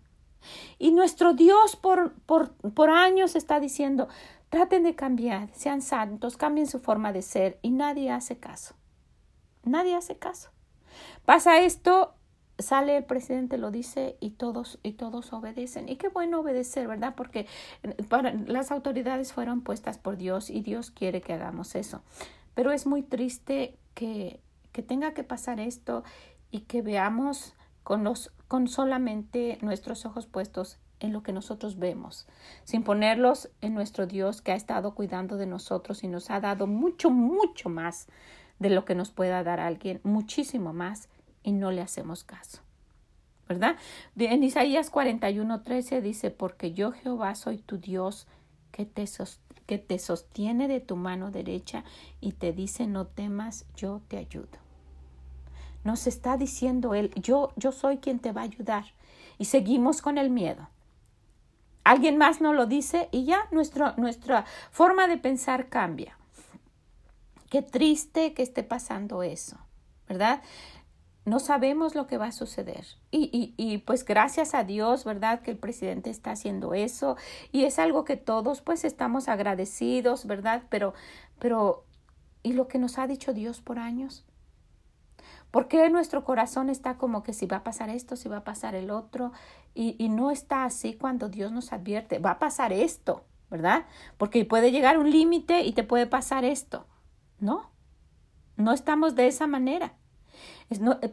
Y 0.80 0.92
nuestro 0.92 1.34
Dios 1.34 1.76
por, 1.76 2.14
por, 2.26 2.54
por 2.74 2.90
años 2.90 3.36
está 3.36 3.60
diciendo, 3.60 4.08
traten 4.52 4.84
de 4.84 4.94
cambiar, 4.94 5.50
sean 5.54 5.82
santos, 5.82 6.38
cambien 6.38 6.68
su 6.68 6.78
forma 6.78 7.12
de 7.14 7.24
ser. 7.24 7.58
Y 7.64 7.72
nadie 7.72 8.12
hace 8.12 8.38
caso. 8.38 8.76
Nadie 9.64 9.96
hace 9.96 10.18
caso. 10.18 10.52
Pasa 11.26 11.62
esto 11.62 12.16
sale 12.60 12.98
el 12.98 13.06
presidente, 13.06 13.58
lo 13.58 13.72
dice 13.72 14.18
y 14.20 14.32
todos, 14.32 14.78
y 14.84 14.94
todos 14.94 15.34
obedecen. 15.34 15.90
Y 15.90 15.96
qué 15.96 16.10
bueno 16.10 16.42
obedecer, 16.42 16.88
¿verdad? 16.88 17.16
Porque 17.16 17.48
eh, 17.84 17.96
las 18.46 18.72
autoridades 18.72 19.34
fueron 19.34 19.62
puestas 19.62 19.98
por 19.98 20.18
Dios 20.18 20.50
y 20.50 20.62
Dios 20.62 20.92
quiere 20.92 21.22
que 21.22 21.34
hagamos 21.34 21.76
eso. 21.76 22.04
Pero 22.54 22.72
es 22.72 22.86
muy 22.86 23.02
triste 23.02 23.78
que, 23.94 24.42
que 24.74 24.84
tenga 24.84 25.14
que 25.14 25.24
pasar 25.24 25.60
esto 25.60 26.04
y 26.52 26.62
que 26.62 26.82
veamos 26.82 27.56
con, 27.84 28.04
los, 28.04 28.32
con 28.48 28.68
solamente 28.68 29.58
nuestros 29.62 30.06
ojos 30.06 30.26
puestos 30.26 30.78
en 31.00 31.14
lo 31.14 31.24
que 31.24 31.34
nosotros 31.34 31.80
vemos, 31.80 32.28
sin 32.64 32.84
ponerlos 32.84 33.50
en 33.62 33.74
nuestro 33.74 34.06
Dios 34.06 34.42
que 34.42 34.52
ha 34.52 34.56
estado 34.56 34.94
cuidando 34.94 35.36
de 35.38 35.48
nosotros 35.48 36.04
y 36.04 36.08
nos 36.08 36.30
ha 36.30 36.40
dado 36.40 36.68
mucho, 36.68 37.10
mucho 37.10 37.70
más 37.70 38.08
de 38.60 38.70
lo 38.70 38.86
que 38.86 38.96
nos 38.96 39.12
pueda 39.12 39.44
dar 39.44 39.60
alguien, 39.60 40.00
muchísimo 40.04 40.74
más 40.74 41.10
y 41.44 41.52
no 41.52 41.72
le 41.72 41.82
hacemos 41.82 42.24
caso. 42.24 42.62
¿Verdad? 43.50 43.76
En 44.16 44.44
Isaías 44.44 44.90
41, 44.90 45.64
13 45.64 46.02
dice, 46.02 46.32
porque 46.32 46.72
yo 46.72 46.92
Jehová 46.92 47.36
soy 47.36 47.58
tu 47.58 47.80
Dios 47.80 48.28
que 48.72 48.86
te, 48.86 49.04
que 49.66 49.78
te 49.78 50.00
sostiene 50.00 50.68
de 50.70 50.80
tu 50.80 50.96
mano 50.96 51.32
derecha 51.32 51.84
y 52.22 52.34
te 52.34 52.54
dice, 52.54 52.88
no 52.88 53.08
temas, 53.08 53.66
yo 53.76 54.02
te 54.08 54.18
ayudo. 54.18 54.61
Nos 55.84 56.08
está 56.08 56.38
diciendo 56.38 56.94
Él, 56.94 57.12
yo, 57.16 57.52
yo 57.56 57.72
soy 57.72 57.98
quien 57.98 58.20
te 58.20 58.32
va 58.32 58.42
a 58.42 58.46
ayudar. 58.46 58.86
Y 59.38 59.46
seguimos 59.46 60.02
con 60.02 60.18
el 60.18 60.30
miedo. 60.30 60.70
Alguien 61.84 62.18
más 62.18 62.42
nos 62.42 62.56
lo 62.56 62.68
dice 62.68 63.10
y 63.12 63.26
ya 63.26 63.48
nuestro, 63.52 63.94
nuestra 63.98 64.46
forma 64.72 65.08
de 65.08 65.18
pensar 65.18 65.70
cambia. 65.70 66.18
Qué 67.50 67.62
triste 67.62 68.34
que 68.34 68.44
esté 68.44 68.64
pasando 68.64 69.24
eso, 69.24 69.58
¿verdad? 70.08 70.42
no 71.26 71.40
sabemos 71.40 71.94
lo 71.94 72.08
que 72.08 72.18
va 72.18 72.28
a 72.28 72.32
suceder. 72.32 72.86
Y, 73.12 73.30
y, 73.32 73.54
y, 73.58 73.78
pues 73.80 74.06
gracias 74.06 74.56
a 74.56 74.64
Dios, 74.64 75.06
¿verdad? 75.06 75.42
Que 75.42 75.52
el 75.52 75.58
presidente 75.58 76.10
está 76.10 76.32
haciendo 76.32 76.74
eso. 76.74 77.16
Y 77.52 77.66
es 77.66 77.78
algo 77.78 78.06
que 78.06 78.18
todos 78.18 78.62
pues 78.62 78.84
estamos 78.84 79.28
agradecidos, 79.28 80.26
¿verdad? 80.26 80.64
Pero, 80.70 80.94
pero, 81.40 81.86
¿y 82.42 82.54
lo 82.54 82.68
que 82.68 82.80
nos 82.80 82.98
ha 82.98 83.06
dicho 83.06 83.34
Dios 83.34 83.62
por 83.62 83.78
años? 83.78 84.26
¿Por 85.52 85.68
qué 85.68 85.90
nuestro 85.90 86.24
corazón 86.24 86.70
está 86.70 86.98
como 86.98 87.24
que 87.24 87.34
si 87.34 87.46
va 87.46 87.58
a 87.58 87.64
pasar 87.64 87.90
esto, 87.90 88.16
si 88.16 88.30
va 88.30 88.38
a 88.38 88.44
pasar 88.44 88.74
el 88.74 88.90
otro? 88.90 89.32
Y, 89.74 89.96
y 90.00 90.10
no 90.10 90.32
está 90.32 90.64
así 90.66 90.94
cuando 90.94 91.30
Dios 91.30 91.52
nos 91.52 91.74
advierte, 91.74 92.20
va 92.20 92.32
a 92.32 92.40
pasar 92.40 92.74
esto, 92.74 93.26
¿verdad? 93.50 93.86
Porque 94.18 94.46
puede 94.46 94.72
llegar 94.72 94.98
un 94.98 95.12
límite 95.12 95.62
y 95.62 95.74
te 95.74 95.84
puede 95.84 96.08
pasar 96.08 96.46
esto. 96.46 96.88
No, 97.40 97.72
no 98.56 98.72
estamos 98.72 99.16
de 99.16 99.28
esa 99.28 99.48
manera 99.48 99.98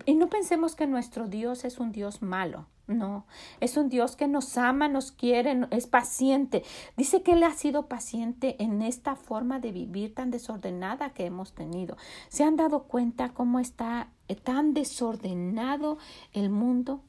y 0.07 0.15
no 0.15 0.29
pensemos 0.29 0.77
que 0.77 0.87
nuestro 0.87 1.27
Dios 1.27 1.65
es 1.65 1.79
un 1.79 1.91
Dios 1.91 2.23
malo. 2.23 2.67
No, 2.89 3.27
es 3.61 3.77
un 3.77 3.91
Dios 3.91 4.17
que 4.17 4.27
nos 4.27 4.57
ama, 4.57 4.89
nos 4.89 5.13
quiere, 5.13 5.67
es 5.71 5.87
paciente. 5.87 6.65
Dice 6.97 7.23
que 7.23 7.33
Él 7.33 7.43
ha 7.43 7.53
sido 7.53 7.87
paciente 7.87 8.57
en 8.63 8.81
esta 8.81 9.15
forma 9.15 9.61
de 9.61 9.73
vivir 9.73 10.15
tan 10.15 10.31
desordenada 10.31 11.11
que 11.11 11.27
hemos 11.27 11.53
tenido. 11.53 11.99
¿Se 12.31 12.45
han 12.45 12.57
dado 12.57 12.85
cuenta 12.85 13.35
cómo 13.35 13.61
está 13.61 14.09
eh, 14.29 14.37
tan 14.37 14.73
desordenado 14.73 15.99
el 16.33 16.49
mundo? 16.49 17.03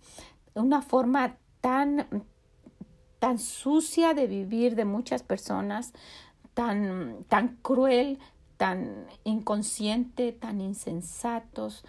Una 0.53 0.81
forma 0.81 1.37
tan, 1.61 2.25
tan 3.19 3.39
sucia 3.39 4.13
de 4.13 4.27
vivir 4.27 4.75
de 4.75 4.83
muchas 4.83 5.23
personas, 5.23 5.93
tan, 6.53 7.23
tan 7.29 7.55
cruel, 7.61 8.19
tan 8.57 9.07
inconsciente, 9.23 10.33
tan 10.33 10.59
insensatos, 10.59 11.85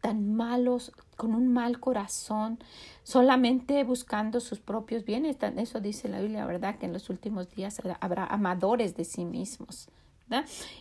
tan 0.00 0.36
malos, 0.36 0.92
con 1.14 1.34
un 1.34 1.52
mal 1.52 1.80
corazón, 1.80 2.58
solamente 3.02 3.82
buscando 3.84 4.40
sus 4.40 4.60
propios 4.60 5.04
bienes. 5.04 5.36
Eso 5.56 5.80
dice 5.80 6.08
la 6.08 6.20
Biblia, 6.20 6.46
¿verdad? 6.46 6.78
Que 6.78 6.86
en 6.86 6.92
los 6.92 7.10
últimos 7.10 7.50
días 7.50 7.80
habrá 8.00 8.26
amadores 8.26 8.96
de 8.96 9.04
sí 9.04 9.24
mismos. 9.24 9.88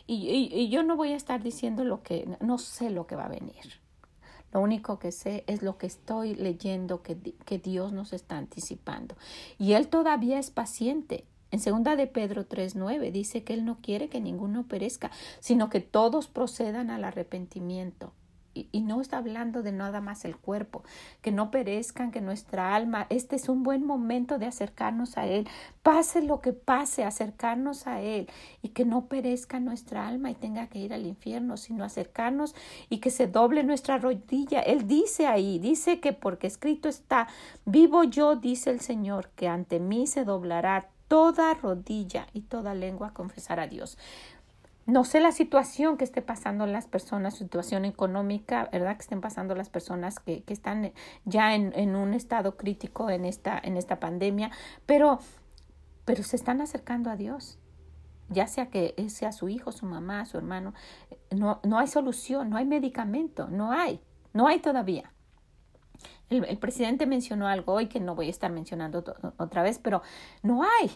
Y, 0.08 0.50
y, 0.52 0.70
yo 0.70 0.84
no 0.84 0.96
voy 0.96 1.12
a 1.12 1.16
estar 1.16 1.44
diciendo 1.44 1.84
lo 1.84 2.02
que, 2.02 2.28
no 2.40 2.58
sé 2.58 2.90
lo 2.90 3.06
que 3.06 3.16
va 3.16 3.25
a 3.25 3.30
venir. 3.30 3.82
Lo 4.52 4.62
único 4.62 5.00
que 5.00 5.12
sé 5.12 5.44
es 5.48 5.62
lo 5.63 5.78
que 5.78 5.88
estoy 5.88 6.36
leyendo 6.36 7.02
que, 7.02 7.18
que 7.18 7.58
Dios 7.60 7.92
nos 7.92 8.13
está 8.13 8.38
anticipando. 8.38 9.16
Y 9.58 9.74
Él 9.74 9.88
todavía 9.88 10.40
es 10.40 10.52
paciente. 10.52 11.25
En 11.52 11.60
segunda 11.60 11.96
de 11.96 12.08
Pedro 12.08 12.48
3.9 12.48 13.12
dice 13.12 13.44
que 13.44 13.54
Él 13.54 13.66
no 13.66 13.78
quiere 13.82 14.10
que 14.10 14.22
ninguno 14.22 14.68
perezca, 14.68 15.12
sino 15.40 15.70
que 15.70 15.82
todos 15.82 16.28
procedan 16.28 16.90
al 16.90 17.04
arrepentimiento 17.04 18.13
y, 18.54 18.82
no 18.82 19.02
está 19.02 19.18
hablando 19.18 19.64
de 19.64 19.72
nada 19.72 20.02
más 20.02 20.26
el 20.26 20.36
cuerpo, 20.38 20.84
que 21.22 21.32
no 21.32 21.52
perezcan, 21.52 22.12
que 22.12 22.22
nuestra 22.22 22.76
alma, 22.76 23.08
este 23.10 23.36
es 23.36 23.50
un 23.50 23.64
buen 23.64 23.86
momento 23.86 24.38
de 24.38 24.46
acercarnos 24.46 25.18
a 25.18 25.26
Él, 25.26 25.48
pase 25.82 26.22
lo 26.22 26.42
que 26.42 26.54
pase, 26.54 27.04
acercarnos 27.04 27.88
a 27.88 28.02
Él 28.02 28.30
y 28.62 28.70
que 28.70 28.86
no 28.86 29.06
perezca 29.06 29.60
nuestra 29.60 30.08
alma 30.08 30.32
y 30.32 30.36
tenga 30.36 30.68
que 30.68 30.80
ir 30.80 30.94
al 30.94 31.06
infierno, 31.06 31.58
sino 31.58 31.84
acercarnos 31.84 32.56
y 32.90 33.00
que 33.00 33.10
se 33.10 33.28
doble 33.28 33.64
nuestra 33.64 33.98
rodilla. 33.98 34.60
Él 34.60 34.88
dice 34.88 35.28
ahí, 35.28 35.60
dice 35.60 36.00
que 36.00 36.14
porque 36.14 36.48
escrito 36.48 36.90
está, 36.90 37.28
vivo 37.66 38.04
yo, 38.04 38.36
dice 38.36 38.70
el 38.70 38.80
Señor, 38.80 39.30
que 39.36 39.48
ante 39.48 39.80
mí 39.80 40.08
se 40.08 40.26
doblará 40.26 40.90
toda 41.08 41.54
rodilla 41.54 42.28
y 42.34 42.42
toda 42.42 42.74
lengua 42.74 43.14
confesará 43.14 43.64
a 43.64 43.68
Dios. 43.68 44.00
No 44.86 45.06
sé 45.06 45.22
la 45.22 45.32
situación 45.32 45.96
que 45.96 46.04
esté 46.04 46.22
pasando 46.22 46.66
las 46.66 46.88
personas, 46.88 47.38
situación 47.38 47.86
económica, 47.86 48.68
¿verdad? 48.72 48.98
Que 48.98 49.04
estén 49.04 49.22
pasando 49.22 49.56
las 49.56 49.70
personas 49.70 50.20
que, 50.20 50.44
que 50.44 50.54
están 50.54 50.92
ya 51.24 51.56
en, 51.56 51.72
en, 51.75 51.96
un 51.96 52.13
estado 52.13 52.58
crítico 52.58 53.10
en 53.10 53.24
esta, 53.24 53.58
en 53.63 53.78
esta 53.78 54.02
pandemia, 54.02 54.52
pero, 54.86 55.20
pero 56.04 56.24
se 56.24 56.36
están 56.36 56.60
acercando 56.60 57.10
a 57.10 57.16
Dios. 57.16 57.60
Ya 58.28 58.48
sea 58.48 58.70
que 58.70 58.94
sea 59.10 59.32
su 59.32 59.48
hijo, 59.48 59.72
su 59.72 59.86
mamá, 59.86 60.25
su 60.25 60.38
hermano, 60.38 60.74
no, 61.32 61.62
no 61.63 61.80
hay 61.80 61.88
solución, 61.88 62.50
no 62.50 62.58
hay 62.58 62.66
medicamento, 62.66 63.48
no 63.48 63.72
hay, 63.72 64.02
no 64.34 64.48
hay 64.48 64.60
todavía. 64.60 65.13
El, 66.30 66.44
el 66.46 66.58
presidente 66.58 67.06
mencionó 67.06 67.48
algo 67.48 67.74
hoy 67.74 67.88
que 67.88 68.02
no 68.02 68.16
voy 68.16 68.28
a 68.28 68.32
estar 68.32 68.52
mencionando 68.52 69.04
otra 69.38 69.63
vez, 69.63 69.80
pero 69.80 70.02
no 70.42 70.63
hay. 70.63 70.92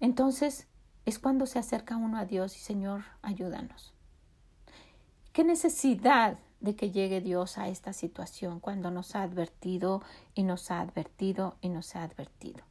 Entonces, 0.00 0.66
es 1.04 1.18
cuando 1.18 1.46
se 1.46 1.58
acerca 1.58 1.96
uno 1.96 2.18
a 2.18 2.24
Dios 2.24 2.56
y 2.56 2.60
Señor, 2.60 3.02
ayúdanos. 3.22 3.92
¿Qué 5.32 5.44
necesidad 5.44 6.38
de 6.62 6.76
que 6.76 6.90
llegue 6.90 7.20
Dios 7.20 7.58
a 7.58 7.68
esta 7.68 7.92
situación 7.92 8.60
cuando 8.60 8.90
nos 8.90 9.14
ha 9.14 9.22
advertido 9.22 10.00
y 10.34 10.44
nos 10.44 10.70
ha 10.70 10.80
advertido 10.80 11.56
y 11.60 11.68
nos 11.68 11.94
ha 11.96 12.04
advertido. 12.04 12.62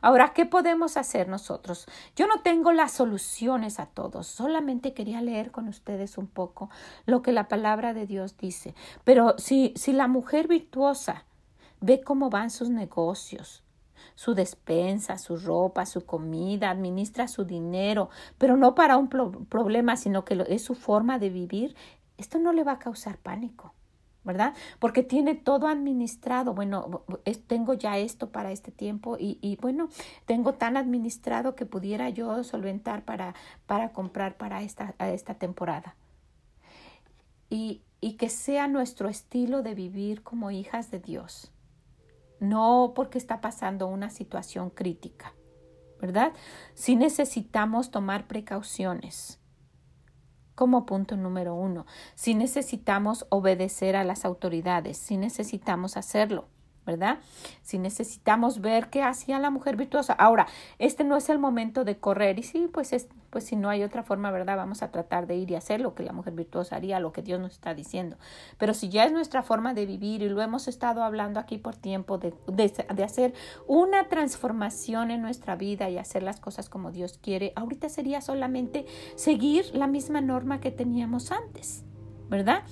Ahora, 0.00 0.32
¿qué 0.34 0.46
podemos 0.46 0.96
hacer 0.96 1.28
nosotros? 1.28 1.86
Yo 2.16 2.26
no 2.26 2.42
tengo 2.42 2.72
las 2.72 2.90
soluciones 2.90 3.78
a 3.78 3.86
todos, 3.86 4.26
solamente 4.26 4.92
quería 4.92 5.22
leer 5.22 5.52
con 5.52 5.68
ustedes 5.68 6.18
un 6.18 6.26
poco 6.26 6.68
lo 7.06 7.22
que 7.22 7.30
la 7.30 7.46
palabra 7.46 7.94
de 7.94 8.06
Dios 8.06 8.36
dice. 8.36 8.74
Pero 9.04 9.38
si, 9.38 9.72
si 9.76 9.92
la 9.92 10.08
mujer 10.08 10.48
virtuosa 10.48 11.24
ve 11.80 12.02
cómo 12.02 12.30
van 12.30 12.50
sus 12.50 12.68
negocios, 12.68 13.62
su 14.20 14.34
despensa, 14.34 15.16
su 15.16 15.38
ropa, 15.38 15.86
su 15.86 16.04
comida, 16.04 16.68
administra 16.68 17.26
su 17.26 17.44
dinero, 17.44 18.10
pero 18.36 18.58
no 18.58 18.74
para 18.74 18.98
un 18.98 19.08
problema, 19.08 19.96
sino 19.96 20.26
que 20.26 20.44
es 20.50 20.62
su 20.62 20.74
forma 20.74 21.18
de 21.18 21.30
vivir, 21.30 21.74
esto 22.18 22.38
no 22.38 22.52
le 22.52 22.62
va 22.62 22.72
a 22.72 22.78
causar 22.78 23.16
pánico. 23.16 23.72
¿verdad? 24.22 24.54
Porque 24.78 25.02
tiene 25.02 25.34
todo 25.34 25.68
administrado. 25.68 26.52
Bueno, 26.52 27.02
tengo 27.46 27.72
ya 27.72 27.96
esto 27.96 28.28
para 28.28 28.52
este 28.52 28.70
tiempo 28.70 29.16
y, 29.18 29.38
y, 29.40 29.56
bueno, 29.56 29.88
tengo 30.26 30.52
tan 30.52 30.76
administrado 30.76 31.54
que 31.56 31.64
pudiera 31.64 32.10
yo 32.10 32.44
solventar 32.44 33.06
para, 33.06 33.34
para 33.64 33.94
comprar 33.94 34.36
para 34.36 34.60
esta, 34.60 34.94
esta 34.98 35.36
temporada. 35.36 35.96
Y, 37.48 37.80
y 38.02 38.18
que 38.18 38.28
sea 38.28 38.68
nuestro 38.68 39.08
estilo 39.08 39.62
de 39.62 39.74
vivir 39.74 40.22
como 40.22 40.50
hijas 40.50 40.90
de 40.90 40.98
Dios. 40.98 41.50
No 42.40 42.92
porque 42.94 43.18
está 43.18 43.40
pasando 43.40 43.86
una 43.86 44.10
situación 44.10 44.70
crítica, 44.70 45.34
¿verdad? 46.00 46.32
Si 46.74 46.96
necesitamos 46.96 47.90
tomar 47.90 48.26
precauciones 48.26 49.40
como 50.60 50.84
punto 50.84 51.16
número 51.16 51.54
uno. 51.54 51.86
Si 52.14 52.34
necesitamos 52.34 53.26
obedecer 53.30 53.96
a 53.96 54.04
las 54.04 54.26
autoridades, 54.26 54.98
si 54.98 55.16
necesitamos 55.16 55.96
hacerlo. 55.96 56.48
¿Verdad? 56.90 57.18
Si 57.62 57.78
necesitamos 57.78 58.60
ver 58.60 58.90
qué 58.90 59.02
hacía 59.02 59.38
la 59.38 59.50
mujer 59.50 59.76
virtuosa. 59.76 60.12
Ahora, 60.12 60.48
este 60.78 61.04
no 61.04 61.16
es 61.16 61.28
el 61.28 61.38
momento 61.38 61.84
de 61.84 61.98
correr 61.98 62.38
y 62.38 62.42
sí, 62.42 62.68
pues 62.72 62.92
es, 62.92 63.08
pues 63.30 63.44
si 63.44 63.54
no 63.54 63.68
hay 63.68 63.84
otra 63.84 64.02
forma, 64.02 64.32
¿verdad? 64.32 64.56
Vamos 64.56 64.82
a 64.82 64.90
tratar 64.90 65.28
de 65.28 65.36
ir 65.36 65.50
y 65.52 65.54
hacer 65.54 65.80
lo 65.80 65.94
que 65.94 66.02
la 66.02 66.12
mujer 66.12 66.32
virtuosa 66.32 66.76
haría, 66.76 66.98
lo 66.98 67.12
que 67.12 67.22
Dios 67.22 67.38
nos 67.38 67.52
está 67.52 67.74
diciendo. 67.74 68.16
Pero 68.58 68.74
si 68.74 68.88
ya 68.88 69.04
es 69.04 69.12
nuestra 69.12 69.42
forma 69.44 69.72
de 69.72 69.86
vivir 69.86 70.22
y 70.22 70.28
lo 70.28 70.42
hemos 70.42 70.66
estado 70.66 71.04
hablando 71.04 71.38
aquí 71.38 71.58
por 71.58 71.76
tiempo 71.76 72.18
de, 72.18 72.34
de, 72.48 72.72
de 72.92 73.04
hacer 73.04 73.34
una 73.68 74.08
transformación 74.08 75.12
en 75.12 75.22
nuestra 75.22 75.54
vida 75.54 75.88
y 75.90 75.98
hacer 75.98 76.24
las 76.24 76.40
cosas 76.40 76.68
como 76.68 76.90
Dios 76.90 77.18
quiere, 77.22 77.52
ahorita 77.54 77.88
sería 77.88 78.20
solamente 78.20 78.84
seguir 79.14 79.66
la 79.74 79.86
misma 79.86 80.20
norma 80.20 80.58
que 80.58 80.72
teníamos 80.72 81.30
antes, 81.30 81.84
¿verdad? 82.28 82.64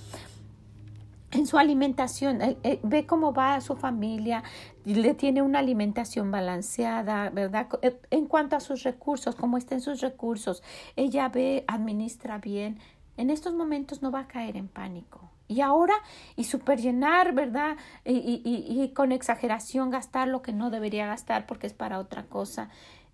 En 1.31 1.47
su 1.47 1.59
alimentación, 1.59 2.39
ve 2.83 3.07
cómo 3.07 3.33
va 3.33 3.61
su 3.61 3.77
familia, 3.77 4.43
le 4.85 5.15
tiene 5.15 5.43
una 5.43 5.59
alimentación 5.59 6.31
balanceada, 6.31 7.29
¿verdad? 7.31 7.69
Eh, 7.83 8.01
en 8.11 8.27
cuanto 8.27 8.57
a 8.57 8.61
sus 8.61 8.83
recursos, 8.83 9.35
cómo 9.35 9.59
estén 9.59 9.81
sus 9.81 10.01
recursos, 10.01 10.63
ella 10.97 11.29
ve, 11.29 11.65
administra 11.67 12.39
bien. 12.39 12.79
En 13.17 13.31
estos 13.31 13.53
momentos 13.53 14.01
no 14.01 14.11
va 14.11 14.21
a 14.21 14.29
caer 14.29 14.57
en 14.57 14.69
pánico. 14.69 15.31
Y 15.49 15.61
ahora, 15.61 15.95
y 16.37 16.45
superllenar, 16.45 17.35
¿verdad? 17.35 17.77
Y, 18.05 18.43
y, 18.45 18.83
y 18.83 18.89
con 18.93 19.13
exageración 19.13 19.91
gastar 19.91 20.29
lo 20.29 20.43
que 20.43 20.53
no 20.53 20.71
debería 20.71 21.07
gastar 21.07 21.47
porque 21.47 21.67
es 21.67 21.73
para 21.73 21.99
otra 21.99 22.25
cosa. 22.25 22.69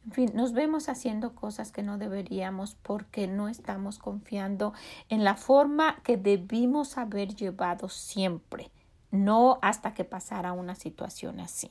En 0.06 0.12
fin, 0.12 0.32
nos 0.34 0.52
vemos 0.52 0.88
haciendo 0.88 1.34
cosas 1.34 1.72
que 1.72 1.82
no 1.82 1.96
deberíamos 1.96 2.74
porque 2.74 3.26
no 3.26 3.48
estamos 3.48 3.98
confiando 3.98 4.74
en 5.08 5.24
la 5.24 5.34
forma 5.34 5.96
que 6.02 6.18
debimos 6.18 6.98
haber 6.98 7.34
llevado 7.34 7.88
siempre, 7.88 8.70
no 9.10 9.58
hasta 9.62 9.94
que 9.94 10.04
pasara 10.04 10.52
una 10.52 10.74
situación 10.74 11.40
así. 11.40 11.70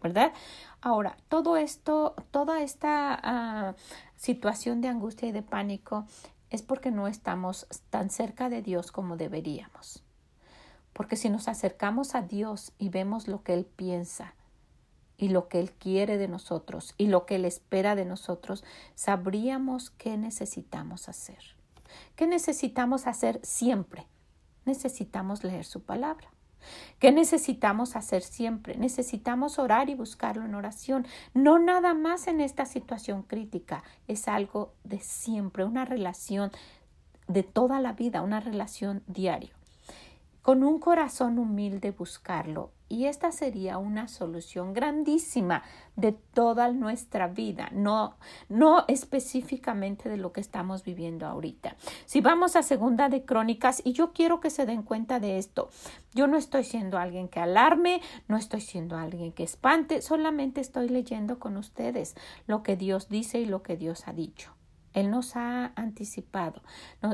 ¿Verdad? 0.00 0.32
Ahora, 0.80 1.16
todo 1.28 1.56
esto, 1.56 2.14
toda 2.30 2.62
esta 2.62 3.18
ah, 3.20 3.74
situación 4.16 4.80
de 4.80 4.88
angustia 4.88 5.28
y 5.28 5.32
de 5.32 5.42
pánico 5.42 6.06
es 6.50 6.62
porque 6.62 6.90
no 6.92 7.08
estamos 7.08 7.66
tan 7.90 8.08
cerca 8.08 8.48
de 8.48 8.62
Dios 8.62 8.92
como 8.92 9.16
deberíamos. 9.16 10.04
Porque 10.92 11.16
si 11.16 11.28
nos 11.30 11.48
acercamos 11.48 12.14
a 12.14 12.22
Dios 12.22 12.72
y 12.78 12.88
vemos 12.88 13.28
lo 13.28 13.42
que 13.42 13.54
Él 13.54 13.66
piensa, 13.66 14.34
y 15.18 15.28
lo 15.28 15.48
que 15.48 15.60
Él 15.60 15.72
quiere 15.72 16.16
de 16.16 16.28
nosotros 16.28 16.94
y 16.96 17.08
lo 17.08 17.26
que 17.26 17.34
Él 17.34 17.44
espera 17.44 17.94
de 17.94 18.06
nosotros, 18.06 18.64
sabríamos 18.94 19.90
qué 19.90 20.16
necesitamos 20.16 21.08
hacer. 21.08 21.38
¿Qué 22.16 22.26
necesitamos 22.26 23.06
hacer 23.06 23.40
siempre? 23.42 24.06
Necesitamos 24.64 25.44
leer 25.44 25.64
su 25.64 25.82
palabra. 25.82 26.28
¿Qué 26.98 27.12
necesitamos 27.12 27.96
hacer 27.96 28.22
siempre? 28.22 28.76
Necesitamos 28.76 29.58
orar 29.58 29.90
y 29.90 29.94
buscarlo 29.94 30.44
en 30.44 30.54
oración. 30.54 31.06
No 31.34 31.58
nada 31.58 31.92
más 31.92 32.26
en 32.28 32.40
esta 32.40 32.64
situación 32.64 33.22
crítica, 33.22 33.82
es 34.06 34.28
algo 34.28 34.72
de 34.84 35.00
siempre, 35.00 35.64
una 35.64 35.84
relación 35.84 36.50
de 37.26 37.42
toda 37.42 37.80
la 37.80 37.92
vida, 37.92 38.22
una 38.22 38.40
relación 38.40 39.02
diaria 39.06 39.58
con 40.48 40.64
un 40.64 40.78
corazón 40.78 41.38
humilde 41.38 41.90
buscarlo. 41.90 42.70
Y 42.88 43.06
esta 43.06 43.32
sería 43.32 43.78
una 43.78 44.08
solución 44.08 44.72
grandísima 44.72 45.62
de 45.96 46.12
toda 46.12 46.72
nuestra 46.72 47.28
vida, 47.28 47.68
no, 47.72 48.16
no 48.48 48.84
específicamente 48.88 50.08
de 50.08 50.16
lo 50.16 50.32
que 50.32 50.40
estamos 50.40 50.84
viviendo 50.84 51.26
ahorita. 51.26 51.76
Si 52.06 52.20
vamos 52.20 52.56
a 52.56 52.62
segunda 52.62 53.08
de 53.08 53.24
crónicas, 53.24 53.82
y 53.84 53.92
yo 53.92 54.12
quiero 54.12 54.40
que 54.40 54.50
se 54.50 54.64
den 54.64 54.82
cuenta 54.82 55.20
de 55.20 55.38
esto, 55.38 55.68
yo 56.14 56.26
no 56.26 56.36
estoy 56.36 56.64
siendo 56.64 56.98
alguien 56.98 57.28
que 57.28 57.40
alarme, 57.40 58.00
no 58.26 58.36
estoy 58.36 58.60
siendo 58.60 58.96
alguien 58.96 59.32
que 59.32 59.44
espante, 59.44 60.00
solamente 60.00 60.60
estoy 60.60 60.88
leyendo 60.88 61.38
con 61.38 61.56
ustedes 61.56 62.14
lo 62.46 62.62
que 62.62 62.76
Dios 62.76 63.08
dice 63.08 63.40
y 63.40 63.46
lo 63.46 63.62
que 63.62 63.76
Dios 63.76 64.08
ha 64.08 64.12
dicho. 64.12 64.57
Él 64.98 65.10
nos 65.10 65.36
ha 65.36 65.72
anticipado. 65.76 66.60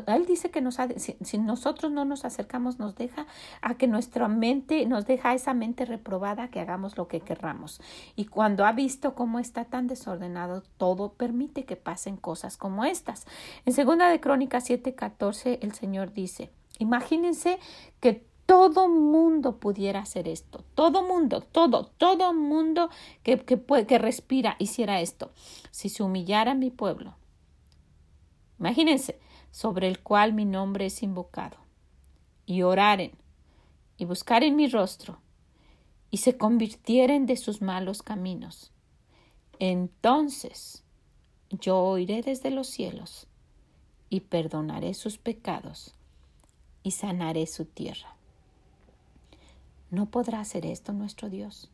él 0.07 0.25
dice 0.27 0.51
que 0.51 0.63
si, 0.97 1.39
nosotros 1.39 1.93
no 1.93 2.07
nos 2.07 2.25
acercamos, 2.25 2.79
nos 2.79 2.95
deja 2.95 3.27
a 3.61 3.75
que 3.75 3.87
nuestra 3.87 4.27
mente, 4.27 4.87
nos 4.87 5.07
deja 5.07 5.35
esa 5.35 5.53
mente 5.53 5.85
reprobada 5.85 6.49
que 6.49 6.61
hagamos 6.61 6.97
lo 6.97 7.09
que 7.09 7.21
querramos. 7.21 7.83
Y 8.17 8.25
cuando 8.25 8.65
ha 8.65 8.73
visto 8.73 9.15
cómo 9.15 9.39
está 9.39 9.67
tan 9.67 9.87
desordenado 9.87 10.63
todo, 10.79 11.13
permite 11.13 11.65
que 11.65 11.77
pasen 11.77 12.17
cosas 12.17 12.57
como 12.57 12.87
estas. 12.87 13.27
En 13.67 13.75
segunda 13.75 14.09
de 14.09 14.19
Crónicas 14.19 14.69
7:14 14.69 15.59
el 15.61 15.75
Señor 15.75 16.15
dice, 16.15 16.51
imagínense 16.79 17.59
que 18.01 18.25
todo 18.47 18.89
mundo 18.89 19.57
pudiera 19.57 20.01
hacer 20.01 20.27
esto, 20.29 20.65
todo 20.75 21.03
mundo, 21.03 21.41
todo, 21.41 21.91
todo 21.99 22.33
mundo 22.33 22.89
que, 23.23 23.41
que, 23.41 23.61
que 23.87 23.99
respira 23.99 24.57
hiciera 24.59 25.01
esto. 25.01 25.33
Si 25.71 25.89
se 25.89 26.03
humillara 26.03 26.55
mi 26.55 26.71
pueblo, 26.71 27.15
Imagínense, 28.59 29.19
sobre 29.51 29.89
el 29.89 30.01
cual 30.01 30.33
mi 30.33 30.45
nombre 30.45 30.87
es 30.87 31.03
invocado, 31.03 31.57
y 32.47 32.63
oraren, 32.63 33.13
y 33.97 34.05
buscaren 34.05 34.57
mi 34.57 34.69
rostro, 34.69 35.19
y 36.11 36.19
se 36.19 36.37
convirtieren 36.37 37.27
de 37.27 37.37
sus 37.37 37.63
malos 37.63 38.03
caminos. 38.03 38.73
Entonces 39.59 40.83
yo 41.51 41.79
oiré 41.79 42.23
desde 42.23 42.51
los 42.51 42.69
cielos, 42.69 43.27
y 44.11 44.21
perdonaré 44.21 44.95
sus 44.95 45.19
pecados, 45.19 45.95
y 46.83 46.93
sanaré 46.93 47.47
su 47.47 47.65
tierra. 47.65 48.17
¿No 49.91 50.07
podrá 50.07 50.41
hacer 50.41 50.67
esto 50.67 50.93
nuestro 50.93 51.31
Dios? 51.31 51.71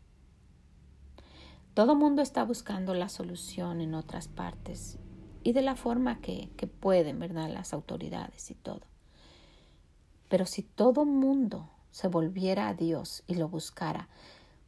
Todo 1.75 1.95
mundo 1.95 2.21
está 2.21 2.45
buscando 2.45 2.95
la 2.95 3.09
solución 3.09 3.81
en 3.81 3.95
otras 3.95 4.29
partes 4.29 4.99
y 5.42 5.53
de 5.53 5.62
la 5.62 5.76
forma 5.76 6.20
que, 6.20 6.50
que 6.57 6.66
pueden, 6.66 7.18
¿verdad? 7.18 7.48
Las 7.50 7.72
autoridades 7.72 8.50
y 8.50 8.55
todo. 8.55 8.83
Pero 10.29 10.46
si 10.46 10.62
todo 10.62 11.05
mundo 11.05 11.68
se 11.90 12.09
volviera 12.09 12.68
a 12.68 12.74
Dios 12.74 13.24
y 13.26 13.35
lo 13.35 13.48
buscara, 13.48 14.09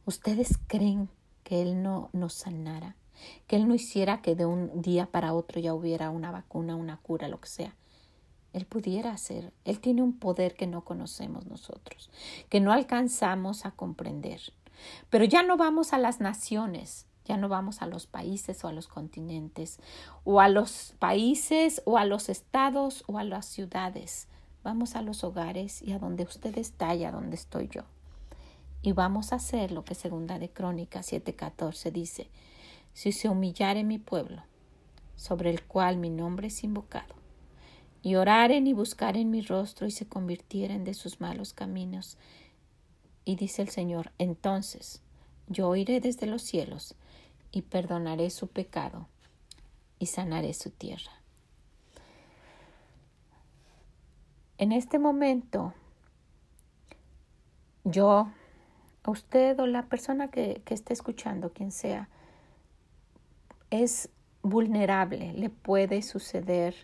¿ustedes 0.05 0.59
creen 0.67 1.09
que 1.43 1.61
Él 1.61 1.81
no 1.81 2.09
nos 2.13 2.33
sanara? 2.33 2.95
Que 3.47 3.55
Él 3.55 3.67
no 3.67 3.75
hiciera 3.75 4.21
que 4.21 4.35
de 4.35 4.45
un 4.45 4.81
día 4.81 5.05
para 5.05 5.33
otro 5.33 5.61
ya 5.61 5.73
hubiera 5.73 6.09
una 6.09 6.31
vacuna, 6.31 6.75
una 6.75 6.97
cura, 6.97 7.27
lo 7.27 7.39
que 7.39 7.47
sea. 7.47 7.75
Él 8.51 8.65
pudiera 8.65 9.11
hacer. 9.11 9.51
Él 9.65 9.79
tiene 9.79 10.01
un 10.01 10.19
poder 10.19 10.55
que 10.55 10.67
no 10.67 10.83
conocemos 10.83 11.45
nosotros, 11.47 12.09
que 12.49 12.59
no 12.59 12.71
alcanzamos 12.71 13.65
a 13.65 13.71
comprender. 13.71 14.41
Pero 15.09 15.25
ya 15.25 15.43
no 15.43 15.57
vamos 15.57 15.93
a 15.93 15.97
las 15.97 16.19
naciones, 16.19 17.07
ya 17.25 17.37
no 17.37 17.49
vamos 17.49 17.81
a 17.81 17.87
los 17.87 18.07
países 18.07 18.63
o 18.63 18.67
a 18.67 18.73
los 18.73 18.87
continentes, 18.87 19.79
o 20.23 20.39
a 20.39 20.49
los 20.49 20.95
países 20.99 21.81
o 21.85 21.97
a 21.97 22.05
los 22.05 22.29
estados 22.29 23.03
o 23.07 23.17
a 23.17 23.23
las 23.23 23.45
ciudades. 23.45 24.27
Vamos 24.63 24.95
a 24.95 25.01
los 25.01 25.23
hogares 25.23 25.81
y 25.81 25.91
a 25.91 25.99
donde 25.99 26.23
usted 26.23 26.57
está 26.57 26.95
y 26.95 27.03
a 27.03 27.11
donde 27.11 27.35
estoy 27.35 27.67
yo. 27.69 27.83
Y 28.81 28.91
vamos 28.91 29.31
a 29.31 29.37
hacer 29.37 29.71
lo 29.71 29.85
que 29.85 29.95
segunda 29.95 30.39
de 30.39 30.49
Crónicas 30.49 31.11
7:14 31.11 31.91
dice, 31.91 32.29
si 32.93 33.11
se 33.11 33.29
humillare 33.29 33.83
mi 33.83 33.97
pueblo, 33.97 34.43
sobre 35.15 35.49
el 35.49 35.63
cual 35.63 35.97
mi 35.97 36.09
nombre 36.09 36.47
es 36.47 36.63
invocado, 36.63 37.15
y 38.01 38.15
oraren 38.15 38.67
y 38.67 38.73
buscaren 38.73 39.31
mi 39.31 39.41
rostro 39.41 39.87
y 39.87 39.91
se 39.91 40.05
convirtieren 40.05 40.83
de 40.83 40.93
sus 40.93 41.21
malos 41.21 41.53
caminos. 41.53 42.17
Y 43.23 43.37
dice 43.37 43.61
el 43.61 43.69
Señor, 43.69 44.11
entonces 44.17 45.01
yo 45.47 45.69
oiré 45.69 46.01
desde 46.01 46.27
los 46.27 46.41
cielos 46.41 46.95
y 47.53 47.61
perdonaré 47.61 48.29
su 48.31 48.47
pecado 48.47 49.07
y 49.99 50.07
sanaré 50.07 50.53
su 50.53 50.71
tierra. 50.71 51.11
En 54.57 54.71
este 54.71 54.97
momento, 54.97 55.73
yo, 57.83 58.27
usted 59.05 59.57
o 59.59 59.67
la 59.67 59.83
persona 59.83 60.29
que, 60.29 60.61
que 60.65 60.73
esté 60.73 60.93
escuchando, 60.93 61.53
quien 61.53 61.71
sea, 61.71 62.09
es 63.69 64.09
vulnerable, 64.41 65.33
le 65.33 65.49
puede 65.49 66.01
suceder 66.01 66.75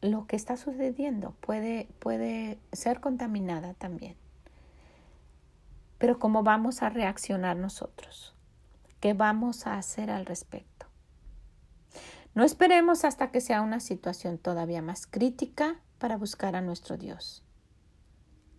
lo 0.00 0.26
que 0.26 0.36
está 0.36 0.56
sucediendo, 0.56 1.36
puede, 1.40 1.88
puede 2.00 2.58
ser 2.72 3.00
contaminada 3.00 3.74
también. 3.74 4.16
Pero 5.98 6.18
¿cómo 6.18 6.42
vamos 6.42 6.82
a 6.82 6.88
reaccionar 6.88 7.56
nosotros? 7.56 8.34
¿Qué 9.00 9.14
vamos 9.14 9.66
a 9.66 9.78
hacer 9.78 10.10
al 10.10 10.26
respecto? 10.26 10.86
No 12.34 12.44
esperemos 12.44 13.04
hasta 13.04 13.30
que 13.30 13.40
sea 13.40 13.62
una 13.62 13.80
situación 13.80 14.36
todavía 14.36 14.82
más 14.82 15.06
crítica 15.06 15.80
para 15.98 16.18
buscar 16.18 16.54
a 16.54 16.60
nuestro 16.60 16.98
Dios. 16.98 17.42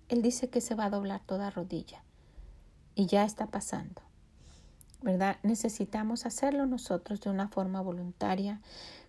Él 0.10 0.22
dice 0.22 0.50
que 0.50 0.60
se 0.60 0.76
va 0.76 0.86
a 0.86 0.90
doblar 0.90 1.22
toda 1.26 1.52
rodilla 1.52 2.04
y 2.96 3.06
ya 3.06 3.24
está 3.24 3.48
pasando. 3.48 4.02
¿Verdad? 5.02 5.38
Necesitamos 5.44 6.26
hacerlo 6.26 6.66
nosotros 6.66 7.22
de 7.22 7.30
una 7.30 7.48
forma 7.48 7.82
voluntaria, 7.82 8.62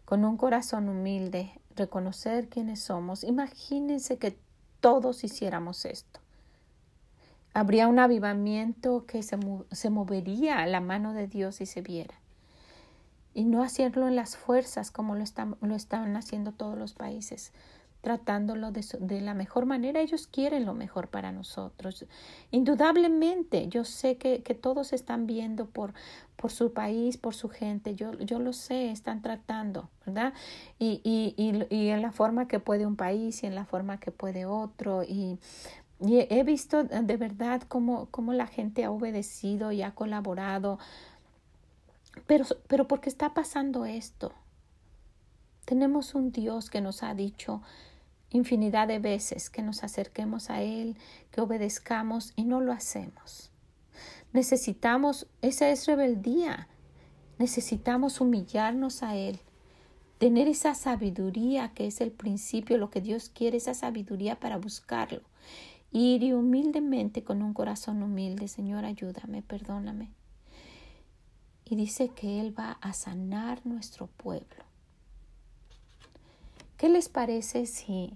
con 0.05 0.25
un 0.25 0.37
corazón 0.37 0.89
humilde, 0.89 1.61
reconocer 1.75 2.49
quiénes 2.49 2.81
somos. 2.81 3.25
Imagínense 3.25 4.19
que 4.19 4.39
todos 4.81 5.25
hiciéramos 5.25 5.85
esto. 5.85 6.22
Habría 7.55 7.89
un 7.89 7.99
avivamiento 7.99 9.05
que 9.07 9.23
se, 9.23 9.39
se 9.71 9.91
movería 9.91 10.61
a 10.61 10.67
la 10.67 10.81
mano 10.81 11.13
de 11.13 11.27
Dios 11.27 11.61
y 11.61 11.67
se 11.67 11.83
viera. 11.83 12.15
Y 13.35 13.45
no 13.45 13.63
hacerlo 13.63 14.09
en 14.09 14.17
las 14.17 14.37
fuerzas 14.37 14.91
como 14.91 15.15
lo 15.15 15.23
están, 15.23 15.57
lo 15.61 15.75
están 15.75 16.17
haciendo 16.17 16.53
todos 16.53 16.79
los 16.79 16.93
países, 16.93 17.53
tratándolo 18.03 18.73
de, 18.73 18.85
de, 19.01 19.21
la 19.21 19.33
mejor 19.33 19.65
manera. 19.65 20.01
Ellos 20.01 20.27
quieren 20.27 20.67
lo 20.67 20.75
mejor 20.75 21.09
para 21.09 21.33
nosotros. 21.33 22.05
Indudablemente, 22.51 23.69
yo 23.69 23.85
sé 23.85 24.17
que, 24.17 24.43
que 24.43 24.55
todos 24.55 24.93
están 24.93 25.27
viendo 25.27 25.67
por, 25.67 25.95
por 26.37 26.51
su 26.51 26.73
país, 26.73 27.17
por 27.17 27.35
su 27.35 27.49
gente. 27.49 27.95
Yo, 27.95 28.13
yo 28.19 28.39
lo 28.39 28.53
sé, 28.53 28.91
están 28.91 29.23
tratando, 29.23 29.89
¿verdad? 30.05 30.35
Y, 30.79 31.01
y, 31.05 31.35
y, 31.37 31.75
y, 31.75 31.89
en 31.89 32.03
la 32.03 32.13
forma 32.13 32.49
que 32.49 32.59
puede 32.61 32.85
un 32.85 32.97
país 32.97 33.43
y 33.45 33.47
en 33.47 33.55
la 33.55 33.65
forma 33.65 33.99
que 33.99 34.11
puede 34.11 34.45
otro. 34.45 35.05
Y 35.05 35.39
y 36.05 36.27
he 36.29 36.43
visto 36.43 36.83
de 36.83 37.17
verdad 37.17 37.63
cómo, 37.63 38.09
cómo 38.11 38.33
la 38.33 38.49
gente 38.49 38.85
ha 38.85 38.91
obedecido 38.91 39.71
y 39.71 39.83
ha 39.83 39.95
colaborado. 39.95 40.81
Pero, 42.27 42.45
pero 42.67 42.89
porque 42.89 43.09
está 43.09 43.35
pasando 43.35 43.85
esto. 43.85 44.33
Tenemos 45.65 46.17
un 46.17 46.33
Dios 46.33 46.71
que 46.71 46.81
nos 46.81 47.05
ha 47.05 47.15
dicho 47.15 47.63
infinidad 48.31 48.89
de 48.89 48.99
veces 48.99 49.49
que 49.49 49.63
nos 49.63 49.85
acerquemos 49.85 50.51
a 50.51 50.63
Él, 50.63 50.97
que 51.31 51.41
obedezcamos 51.41 52.33
y 52.35 52.45
no 52.45 52.61
lo 52.61 52.73
hacemos. 52.73 53.51
Necesitamos, 54.33 55.29
esa 55.41 55.71
es 55.71 55.87
rebeldía. 55.87 56.67
Necesitamos 57.39 58.21
humillarnos 58.21 59.05
a 59.05 59.15
Él, 59.15 59.39
tener 60.19 60.49
esa 60.49 60.75
sabiduría 60.75 61.73
que 61.75 61.87
es 61.87 62.01
el 62.01 62.11
principio, 62.11 62.77
lo 62.77 62.91
que 62.91 63.01
Dios 63.01 63.29
quiere, 63.29 63.59
esa 63.59 63.75
sabiduría 63.75 64.41
para 64.41 64.59
buscarlo 64.59 65.23
ir 65.93 66.23
y 66.23 66.33
humildemente 66.33 67.23
con 67.23 67.43
un 67.43 67.53
corazón 67.53 68.03
humilde, 68.03 68.49
Señor, 68.49 68.85
ayúdame, 68.85 69.43
perdóname. 69.43 70.11
Y 71.65 71.77
dice 71.77 72.09
que 72.09 72.41
Él 72.41 72.59
va 72.59 72.79
a 72.81 72.93
sanar 72.93 73.61
nuestro 73.65 74.07
pueblo. 74.07 74.65
¿Qué 76.79 76.89
les 76.89 77.09
parece 77.09 77.67
si, 77.67 78.15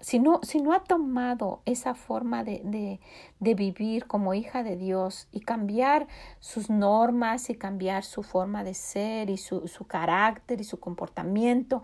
si, 0.00 0.18
no, 0.18 0.40
si 0.42 0.60
no 0.60 0.72
ha 0.72 0.82
tomado 0.82 1.60
esa 1.66 1.94
forma 1.94 2.42
de, 2.42 2.98
de, 3.38 3.54
vivir 3.54 4.06
como 4.06 4.34
hija 4.34 4.62
de 4.62 4.76
Dios 4.76 5.28
y 5.30 5.40
cambiar 5.40 6.08
sus 6.40 6.68
normas 6.68 7.50
y 7.50 7.54
cambiar 7.54 8.02
su 8.02 8.22
forma 8.22 8.64
de 8.64 8.74
ser 8.74 9.30
y 9.30 9.36
su, 9.36 9.68
su 9.68 9.86
carácter 9.86 10.60
y 10.60 10.64
su 10.64 10.80
comportamiento 10.80 11.82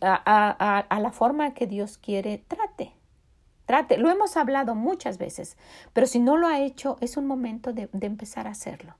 a 0.00 0.98
la 1.00 1.10
forma 1.12 1.52
que 1.52 1.66
Dios 1.66 1.98
quiere, 1.98 2.44
trate, 2.46 2.95
Trate, 3.66 3.98
lo 3.98 4.10
hemos 4.10 4.36
hablado 4.36 4.76
muchas 4.76 5.18
veces, 5.18 5.56
pero 5.92 6.06
si 6.06 6.20
no 6.20 6.36
lo 6.36 6.46
ha 6.46 6.60
hecho, 6.60 6.96
es 7.00 7.16
un 7.16 7.26
momento 7.26 7.72
de, 7.72 7.88
empezar 8.00 8.46
a 8.46 8.50
hacerlo. 8.50 8.94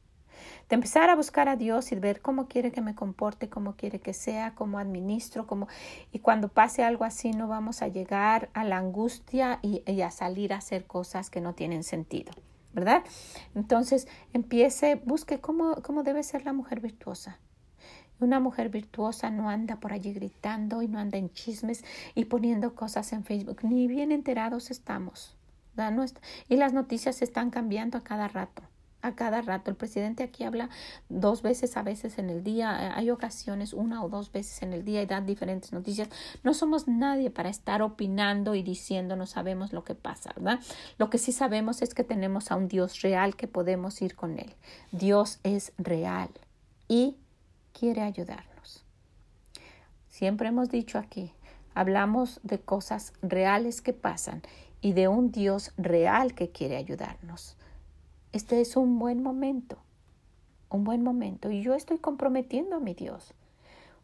De 0.68 0.74
empezar 0.74 1.08
a 1.08 1.14
buscar 1.14 1.48
a 1.48 1.54
Dios 1.54 1.92
y 1.92 1.94
ver 1.94 2.20
cómo 2.20 2.48
quiere 2.48 2.72
que 2.72 2.80
me 2.80 2.96
comporte, 2.96 3.48
cómo 3.48 3.76
quiere 3.76 4.00
que 4.00 4.12
sea, 4.12 4.56
cómo 4.56 4.80
administro, 4.80 5.46
cómo... 5.46 5.68
Y 6.10 6.18
cuando 6.18 6.48
pase 6.48 6.82
algo 6.82 7.04
así, 7.04 7.30
no 7.30 7.46
vamos 7.46 7.80
a 7.80 7.88
llegar 7.88 8.48
a 8.52 8.64
la 8.64 8.78
angustia 8.78 9.60
y, 9.62 9.84
y 9.86 10.02
a 10.02 10.10
salir 10.10 10.52
a 10.52 10.56
hacer 10.56 10.84
cosas 10.84 11.30
que 11.30 11.40
no 11.40 11.54
tienen 11.54 11.84
sentido. 11.84 12.32
¿Verdad? 12.72 13.04
Entonces, 13.54 14.08
empiece, 14.32 14.96
busque 14.96 15.40
cómo, 15.40 15.76
cómo 15.82 16.02
debe 16.02 16.24
ser 16.24 16.44
la 16.44 16.52
mujer 16.52 16.80
virtuosa. 16.80 17.38
Una 18.20 18.40
mujer 18.40 18.70
virtuosa 18.70 19.30
no 19.30 19.48
anda 19.48 19.76
por 19.76 19.92
allí 19.92 20.12
gritando 20.12 20.82
y 20.82 20.88
no 20.88 20.98
anda 20.98 21.18
en 21.18 21.30
chismes 21.32 21.84
y 22.14 22.26
poniendo 22.26 22.74
cosas 22.74 23.12
en 23.12 23.24
Facebook. 23.24 23.58
Ni 23.62 23.86
bien 23.86 24.12
enterados 24.12 24.70
estamos. 24.70 25.36
Y 26.48 26.56
las 26.56 26.72
noticias 26.72 27.20
están 27.22 27.50
cambiando 27.50 27.98
a 27.98 28.02
cada 28.02 28.28
rato. 28.28 28.62
A 29.02 29.14
cada 29.14 29.42
rato. 29.42 29.70
El 29.70 29.76
presidente 29.76 30.22
aquí 30.22 30.42
habla 30.42 30.70
dos 31.08 31.42
veces 31.42 31.76
a 31.76 31.82
veces 31.82 32.18
en 32.18 32.30
el 32.30 32.42
día. 32.42 32.96
Hay 32.96 33.10
ocasiones 33.10 33.74
una 33.74 34.02
o 34.02 34.08
dos 34.08 34.32
veces 34.32 34.62
en 34.62 34.72
el 34.72 34.84
día 34.84 35.02
y 35.02 35.06
dan 35.06 35.26
diferentes 35.26 35.72
noticias. 35.72 36.08
No 36.42 36.54
somos 36.54 36.88
nadie 36.88 37.30
para 37.30 37.50
estar 37.50 37.82
opinando 37.82 38.54
y 38.54 38.62
diciendo 38.62 39.16
no 39.16 39.26
sabemos 39.26 39.72
lo 39.72 39.84
que 39.84 39.94
pasa, 39.94 40.32
¿verdad? 40.34 40.60
Lo 40.98 41.10
que 41.10 41.18
sí 41.18 41.30
sabemos 41.30 41.82
es 41.82 41.92
que 41.92 42.04
tenemos 42.04 42.50
a 42.50 42.56
un 42.56 42.68
Dios 42.68 43.02
real 43.02 43.36
que 43.36 43.46
podemos 43.46 44.00
ir 44.00 44.16
con 44.16 44.38
él. 44.38 44.54
Dios 44.92 45.40
es 45.44 45.72
real 45.76 46.30
y 46.88 47.16
quiere 47.78 48.00
ayudarnos. 48.02 48.84
Siempre 50.08 50.48
hemos 50.48 50.70
dicho 50.70 50.98
aquí, 50.98 51.32
hablamos 51.74 52.40
de 52.42 52.58
cosas 52.58 53.12
reales 53.20 53.82
que 53.82 53.92
pasan 53.92 54.40
y 54.80 54.94
de 54.94 55.08
un 55.08 55.30
Dios 55.30 55.72
real 55.76 56.34
que 56.34 56.50
quiere 56.50 56.76
ayudarnos. 56.76 57.56
Este 58.32 58.62
es 58.62 58.76
un 58.76 58.98
buen 58.98 59.22
momento, 59.22 59.76
un 60.70 60.84
buen 60.84 61.02
momento, 61.02 61.50
y 61.50 61.62
yo 61.62 61.74
estoy 61.74 61.98
comprometiendo 61.98 62.76
a 62.76 62.80
mi 62.80 62.94
Dios, 62.94 63.34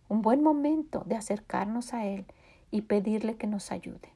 un 0.08 0.20
buen 0.20 0.42
momento 0.42 1.02
de 1.06 1.16
acercarnos 1.16 1.94
a 1.94 2.06
Él 2.06 2.26
y 2.70 2.82
pedirle 2.82 3.36
que 3.36 3.46
nos 3.46 3.72
ayude, 3.72 4.12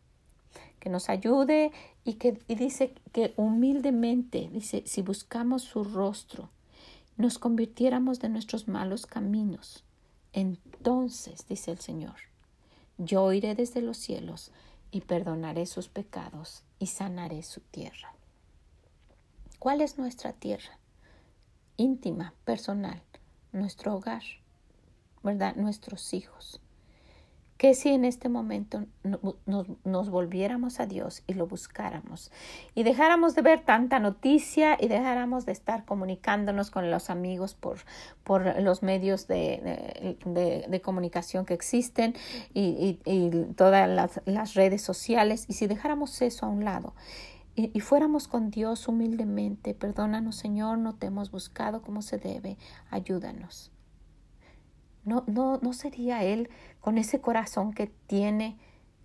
que 0.80 0.90
nos 0.90 1.08
ayude 1.08 1.72
y 2.04 2.14
que 2.14 2.38
y 2.46 2.56
dice 2.56 2.94
que 3.12 3.32
humildemente, 3.36 4.50
dice, 4.52 4.82
si 4.84 5.00
buscamos 5.00 5.62
su 5.62 5.82
rostro, 5.82 6.50
nos 7.16 7.38
convirtiéramos 7.38 8.20
de 8.20 8.28
nuestros 8.28 8.68
malos 8.68 9.06
caminos, 9.06 9.84
entonces, 10.32 11.46
dice 11.48 11.70
el 11.70 11.78
Señor, 11.80 12.16
yo 12.98 13.32
iré 13.32 13.54
desde 13.54 13.80
los 13.80 13.96
cielos 13.96 14.52
y 14.90 15.00
perdonaré 15.00 15.64
sus 15.64 15.88
pecados 15.88 16.62
y 16.78 16.88
sanaré 16.88 17.42
su 17.42 17.60
tierra. 17.60 18.14
¿Cuál 19.58 19.80
es 19.80 19.98
nuestra 19.98 20.34
tierra? 20.34 20.78
Íntima, 21.78 22.34
personal, 22.44 23.02
nuestro 23.52 23.94
hogar, 23.94 24.22
¿verdad? 25.22 25.56
Nuestros 25.56 26.12
hijos 26.12 26.60
que 27.56 27.74
si 27.74 27.90
en 27.90 28.04
este 28.04 28.28
momento 28.28 28.84
nos, 29.02 29.66
nos, 29.84 30.10
volviéramos 30.10 30.78
a 30.78 30.86
Dios 30.86 31.22
y 31.26 31.34
lo 31.34 31.46
buscáramos 31.46 32.30
y 32.74 32.82
dejáramos 32.82 33.34
de 33.34 33.42
ver 33.42 33.60
tanta 33.60 33.98
noticia 33.98 34.76
y 34.78 34.88
dejáramos 34.88 35.46
de 35.46 35.52
estar 35.52 35.84
comunicándonos 35.84 36.70
con 36.70 36.90
los 36.90 37.08
amigos 37.08 37.54
por, 37.54 37.78
por 38.24 38.60
los 38.60 38.82
medios 38.82 39.26
de, 39.26 40.16
de, 40.24 40.66
de 40.68 40.80
comunicación 40.80 41.46
que 41.46 41.54
existen 41.54 42.14
y, 42.52 43.00
y, 43.04 43.10
y 43.10 43.30
todas 43.54 43.88
las, 43.88 44.20
las, 44.26 44.54
redes 44.54 44.82
sociales 44.82 45.46
y 45.48 45.54
si 45.54 45.66
dejáramos 45.66 46.20
eso 46.22 46.46
a 46.46 46.48
un 46.48 46.64
lado 46.64 46.94
y, 47.54 47.70
y 47.72 47.80
fuéramos 47.80 48.28
con 48.28 48.50
Dios 48.50 48.86
humildemente, 48.86 49.72
perdónanos 49.72 50.36
Señor, 50.36 50.78
no 50.78 50.94
te 50.94 51.06
hemos 51.06 51.30
buscado 51.30 51.80
como 51.80 52.02
se 52.02 52.18
debe, 52.18 52.58
ayúdanos. 52.90 53.72
No, 55.06 55.24
no, 55.26 55.58
no 55.62 55.72
sería 55.72 56.22
Él 56.24 56.50
con 56.80 56.98
ese 56.98 57.20
corazón 57.20 57.72
que 57.72 57.86
tiene 57.86 58.58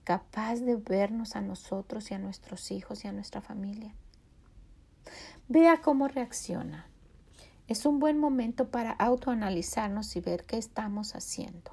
capaz 0.04 0.56
de 0.56 0.76
vernos 0.76 1.36
a 1.36 1.42
nosotros 1.42 2.12
y 2.12 2.16
a 2.16 2.20
nuestros 2.20 2.72
hijos 2.72 3.06
y 3.06 3.08
a 3.08 3.14
nuestra 3.14 3.40
familia. 3.40 3.94
Vea 5.48 5.82
cómo 5.82 6.08
reacciona. 6.08 6.88
Es 7.68 7.86
un 7.86 8.00
buen 8.00 8.18
momento 8.18 8.70
para 8.70 8.92
autoanalizarnos 8.92 10.16
y 10.16 10.22
ver 10.22 10.44
qué 10.46 10.58
estamos 10.58 11.16
haciendo. 11.16 11.72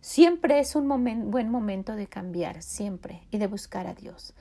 Siempre 0.00 0.58
es 0.58 0.74
un 0.74 0.88
buen 1.30 1.50
momento 1.50 1.94
de 1.94 2.08
cambiar, 2.08 2.62
siempre, 2.62 3.26
y 3.30 3.38
de 3.38 3.46
buscar 3.46 3.86
a 3.86 3.94
Dios. 3.94 4.34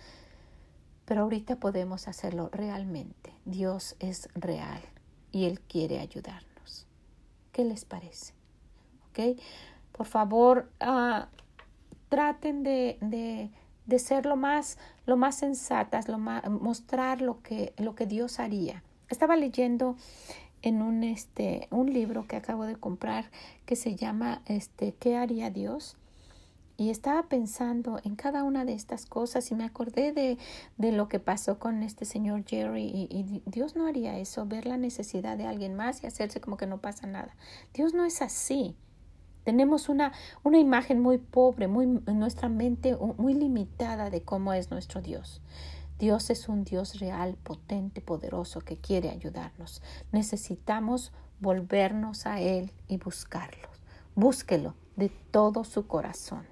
Pero 1.06 1.22
ahorita 1.22 1.58
podemos 1.58 2.08
hacerlo 2.08 2.50
realmente. 2.52 3.34
Dios 3.46 3.96
es 4.00 4.30
real 4.36 4.82
y 5.32 5.46
Él 5.46 5.60
quiere 5.60 6.00
ayudarnos. 6.00 6.88
¿Qué 7.52 7.66
les 7.66 7.86
parece? 7.86 8.39
Por 9.92 10.06
favor, 10.06 10.70
uh, 10.82 11.26
traten 12.10 12.64
de, 12.64 12.98
de, 13.86 14.00
ser 14.00 14.26
lo 14.26 14.36
más, 14.36 14.78
lo 15.06 15.18
más 15.18 15.36
sensatas, 15.36 16.08
lo 16.08 16.18
más, 16.18 16.48
mostrar 16.50 17.22
lo 17.22 17.42
que, 17.42 17.74
lo 17.78 17.96
que 17.96 18.06
Dios 18.06 18.40
haría. 18.40 18.84
Estaba 19.10 19.36
leyendo 19.36 19.96
en 20.62 20.82
un, 20.82 21.04
este, 21.04 21.68
un 21.72 21.94
libro 21.94 22.28
que 22.28 22.36
acabo 22.36 22.66
de 22.66 22.76
comprar 22.76 23.30
que 23.66 23.76
se 23.76 23.96
llama 23.96 24.42
este, 24.46 24.94
¿Qué 24.94 25.16
haría 25.16 25.50
Dios? 25.50 25.96
Y 26.78 26.92
estaba 26.92 27.24
pensando 27.24 28.00
en 28.06 28.16
cada 28.16 28.44
una 28.44 28.64
de 28.64 28.74
estas 28.74 29.06
cosas 29.06 29.52
y 29.52 29.56
me 29.56 29.66
acordé 29.66 30.14
de, 30.14 30.38
de 30.78 30.92
lo 30.94 31.10
que 31.10 31.20
pasó 31.20 31.60
con 31.60 31.84
este 31.84 32.06
señor 32.06 32.46
Jerry 32.46 32.86
y, 32.86 33.42
Dios 33.46 33.76
no 33.76 33.86
haría 33.86 34.18
eso, 34.18 34.46
ver 34.46 34.66
la 34.66 34.78
necesidad 34.78 35.38
de 35.38 35.46
alguien 35.46 35.76
más 35.76 36.02
y 36.04 36.08
hacerse 36.08 36.40
como 36.40 36.56
que 36.56 36.68
no 36.68 36.78
pasa 36.78 37.06
nada. 37.06 37.36
Dios 37.74 37.94
no 37.94 38.06
es 38.06 38.22
así. 38.22 38.78
Tenemos 39.50 39.90
una, 39.90 40.12
una 40.44 40.60
imagen 40.60 41.00
muy 41.00 41.18
pobre, 41.18 41.68
muy, 41.68 41.88
nuestra 41.88 42.50
mente 42.50 42.96
muy 43.18 43.34
limitada 43.34 44.12
de 44.12 44.22
cómo 44.22 44.54
es 44.54 44.70
nuestro 44.70 45.02
Dios. 45.02 45.42
Dios 45.98 46.30
es 46.30 46.50
un 46.50 46.64
Dios 46.64 47.00
real, 47.00 47.36
potente, 47.42 48.00
poderoso, 48.00 48.62
que 48.62 48.78
quiere 48.78 49.10
ayudarnos. 49.10 49.82
Necesitamos 50.12 51.12
volvernos 51.40 52.28
a 52.28 52.40
Él 52.40 52.72
y 52.88 52.98
buscarlo. 52.98 53.70
Búsquelo 54.14 54.76
de 54.98 55.10
todo 55.10 55.64
su 55.64 55.88
corazón. 55.88 56.46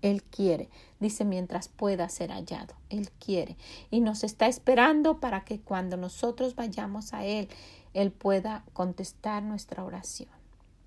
Él 0.00 0.22
quiere, 0.22 0.70
dice, 1.00 1.24
mientras 1.24 1.66
pueda 1.66 2.08
ser 2.08 2.30
hallado. 2.30 2.76
Él 2.90 3.10
quiere. 3.18 3.56
Y 3.90 3.98
nos 3.98 4.22
está 4.22 4.46
esperando 4.46 5.18
para 5.18 5.44
que 5.44 5.60
cuando 5.60 5.96
nosotros 5.96 6.54
vayamos 6.54 7.12
a 7.12 7.24
Él, 7.24 7.48
Él 7.92 8.12
pueda 8.12 8.64
contestar 8.72 9.42
nuestra 9.42 9.82
oración. 9.82 10.35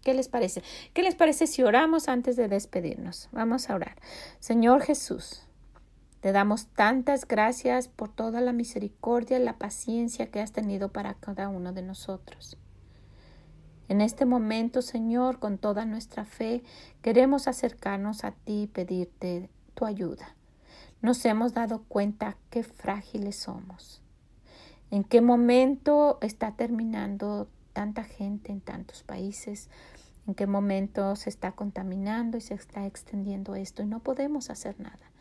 ¿Qué 0.04 0.14
les 0.14 0.30
parece? 0.30 0.64
¿Qué 0.94 1.04
les 1.04 1.16
parece 1.16 1.48
si 1.48 1.64
oramos 1.64 2.08
antes 2.08 2.36
de 2.36 2.48
despedirnos? 2.48 3.30
Vamos 3.32 3.70
a 3.70 3.76
orar. 3.76 3.96
Señor 4.40 4.82
Jesús, 4.82 5.44
te 6.22 6.32
damos 6.32 6.68
tantas 6.68 7.28
gracias 7.28 7.88
por 7.88 8.10
toda 8.10 8.42
la 8.42 8.54
misericordia 8.54 9.40
y 9.40 9.44
la 9.44 9.58
paciencia 9.58 10.28
que 10.28 10.42
has 10.42 10.52
tenido 10.52 10.90
para 10.90 11.14
cada 11.16 11.50
uno 11.50 11.74
de 11.74 11.82
nosotros. 11.82 12.58
En 13.90 14.02
este 14.02 14.26
momento, 14.26 14.82
Señor, 14.82 15.40
con 15.40 15.58
toda 15.58 15.86
nuestra 15.86 16.24
fe, 16.24 16.64
queremos 17.02 17.48
acercarnos 17.48 18.24
a 18.24 18.32
ti 18.32 18.64
y 18.64 18.68
pedirte 18.68 19.50
tu 19.74 19.86
ayuda. 19.86 20.36
Nos 21.02 21.26
hemos 21.26 21.54
dado 21.54 21.84
cuenta 21.88 22.38
qué 22.50 22.64
frágiles 22.64 23.38
somos. 23.38 24.02
En 24.92 25.04
qué 25.04 25.22
momento 25.22 26.20
está 26.22 26.52
terminando 26.52 27.48
tanta 27.80 28.04
gente 28.04 28.52
en 28.52 28.60
tantos 28.60 29.04
países, 29.04 29.70
en 30.28 30.36
qué 30.36 30.48
momento 30.48 31.16
se 31.16 31.30
está 31.30 31.54
contaminando 31.54 32.38
y 32.38 32.42
se 32.42 32.54
está 32.54 32.86
extendiendo 32.86 33.56
esto 33.56 33.84
y 33.84 33.86
no 33.86 34.02
podemos 34.02 34.50
hacer 34.50 34.78
nada. 34.82 35.14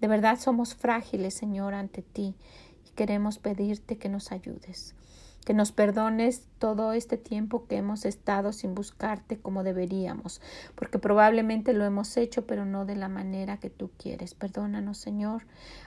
De 0.00 0.08
verdad 0.08 0.36
somos 0.40 0.74
frágiles, 0.74 1.34
Señor, 1.34 1.72
ante 1.72 2.02
ti 2.02 2.34
y 2.84 2.90
queremos 2.96 3.38
pedirte 3.38 3.96
que 3.96 4.08
nos 4.08 4.32
ayudes, 4.32 4.96
que 5.44 5.54
nos 5.54 5.70
perdones 5.70 6.48
todo 6.58 6.94
este 6.94 7.16
tiempo 7.16 7.68
que 7.68 7.76
hemos 7.76 8.06
estado 8.06 8.52
sin 8.52 8.74
buscarte 8.74 9.38
como 9.38 9.62
deberíamos, 9.62 10.40
porque 10.74 10.98
probablemente 10.98 11.74
lo 11.74 11.84
hemos 11.84 12.16
hecho, 12.16 12.44
pero 12.44 12.64
no 12.64 12.86
de 12.86 12.96
la 12.96 13.08
manera 13.08 13.58
que 13.58 13.70
tú 13.70 13.92
quieres. 13.98 14.34
Perdónanos, 14.34 14.98
Señor. 14.98 15.46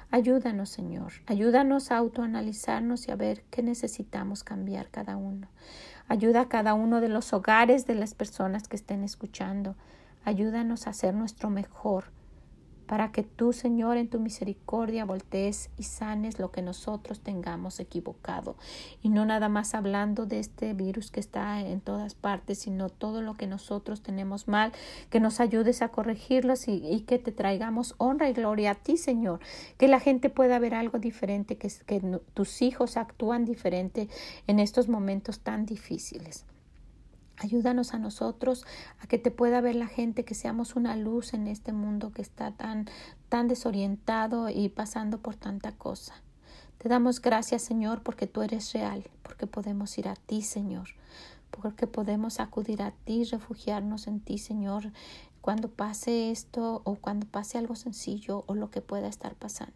Ayúdanos, 0.09 0.69
Señor. 0.69 1.11
Ayúdanos 1.25 1.91
a 1.91 1.97
autoanalizarnos 1.97 3.09
y 3.09 3.11
a 3.11 3.17
ver 3.17 3.43
qué 3.51 3.61
necesitamos 3.61 4.45
cambiar 4.45 4.89
cada 4.89 5.17
uno. 5.17 5.49
Ayuda 6.07 6.41
a 6.41 6.49
cada 6.49 6.73
uno 6.73 7.01
de 7.01 7.09
los 7.09 7.33
hogares 7.33 7.85
de 7.85 7.95
las 7.95 8.13
personas 8.13 8.67
que 8.67 8.77
estén 8.77 9.03
escuchando. 9.03 9.75
Ayúdanos 10.23 10.87
a 10.87 10.91
hacer 10.91 11.13
nuestro 11.13 11.49
mejor 11.49 12.05
para 12.87 13.11
que 13.11 13.21
tú, 13.23 13.53
Señor, 13.53 13.97
en 13.97 14.09
tu 14.09 14.19
misericordia 14.19 15.05
voltees 15.05 15.69
y 15.77 15.83
sanes 15.83 16.39
lo 16.39 16.51
que 16.51 16.61
nosotros 16.61 17.19
tengamos 17.19 17.79
equivocado. 17.79 18.55
Y 19.03 19.09
no 19.09 19.25
nada 19.25 19.49
más 19.49 19.75
hablando 19.75 20.25
de 20.25 20.39
este 20.39 20.73
virus 20.73 21.11
que 21.11 21.19
está 21.19 21.59
en 21.61 21.81
todas 21.81 22.15
partes, 22.15 22.59
sino 22.59 22.89
todo 22.89 23.21
lo 23.21 23.35
que 23.35 23.45
nosotros 23.45 24.01
tenemos 24.01 24.47
mal, 24.47 24.71
que 25.09 25.19
nos 25.19 25.39
ayudes 25.39 25.81
a 25.81 25.89
corregirlos 25.89 26.67
y, 26.67 27.03
que 27.07 27.19
te 27.19 27.31
traigamos 27.31 27.95
honra 27.97 28.29
y 28.29 28.33
gloria 28.33 28.71
a 28.71 28.75
ti, 28.75 28.97
Señor. 28.97 29.39
Que 29.77 29.87
la 29.87 29.99
gente 29.99 30.29
pueda 30.29 30.57
ver 30.59 30.73
algo 30.73 30.97
diferente, 30.97 31.57
que, 31.57 31.71
que 31.85 32.01
tus 32.33 32.61
hijos 32.61 32.97
actúan 32.97 33.45
diferente 33.45 34.07
en 34.47 34.59
estos 34.59 34.87
momentos 34.87 35.41
tan 35.41 35.65
difíciles. 35.65 36.45
Ayúdanos 37.39 37.93
a 37.93 37.99
nosotros 37.99 38.65
a 38.99 39.07
que 39.07 39.19
te 39.19 39.29
pueda 39.29 39.61
ver 39.61 39.75
la 39.75 39.87
gente, 39.87 40.25
que 40.25 40.33
seamos 40.33 40.75
una 40.75 40.95
luz 40.95 41.35
en 41.35 41.47
este 41.47 41.71
mundo 41.71 42.11
que 42.11 42.23
está 42.23 42.51
tan, 42.51 42.87
tan 43.29 43.47
desorientado 43.47 44.49
y 44.49 44.69
pasando 44.69 45.19
por 45.19 45.35
tanta 45.35 45.71
cosa. 45.71 46.15
Te 46.79 46.89
damos 46.89 47.21
gracias, 47.21 47.61
Señor, 47.61 48.01
porque 48.01 48.25
tú 48.25 48.41
eres 48.41 48.73
real, 48.73 49.03
porque 49.21 49.45
podemos 49.45 49.95
ir 49.99 50.07
a 50.07 50.15
ti, 50.15 50.41
Señor, 50.41 50.89
porque 51.51 51.85
podemos 51.85 52.39
acudir 52.39 52.81
a 52.81 52.91
ti, 52.91 53.23
refugiarnos 53.23 54.07
en 54.07 54.19
ti, 54.19 54.39
Señor, 54.39 54.91
cuando 55.41 55.69
pase 55.69 56.31
esto 56.31 56.81
o 56.85 56.95
cuando 56.95 57.27
pase 57.27 57.57
algo 57.57 57.75
sencillo 57.75 58.45
o 58.47 58.55
lo 58.55 58.71
que 58.71 58.81
pueda 58.81 59.07
estar 59.07 59.35
pasando. 59.35 59.73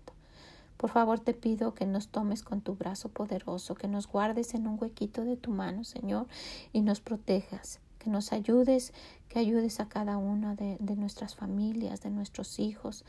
Por 0.82 0.90
favor 0.90 1.20
te 1.20 1.36
pido 1.36 1.76
que 1.76 1.86
nos 1.86 2.08
tomes 2.08 2.42
con 2.42 2.62
tu 2.62 2.74
brazo 2.74 3.10
poderoso, 3.10 3.76
que 3.76 3.88
nos 3.88 4.08
guardes 4.08 4.56
en 4.56 4.66
un 4.66 4.80
huequito 4.82 5.24
de 5.24 5.38
tu 5.38 5.52
mano, 5.52 5.84
Señor, 5.84 6.26
y 6.74 6.82
nos 6.82 7.02
protejas, 7.02 7.80
que 8.00 8.10
nos 8.10 8.34
ayudes, 8.34 8.92
que 9.30 9.38
ayudes 9.38 9.80
a 9.80 9.88
cada 9.88 10.18
una 10.18 10.56
de, 10.56 10.80
nuestras 10.96 11.36
familias, 11.36 12.02
de 12.02 12.10
nuestros 12.10 12.58
hijos, 12.58 13.06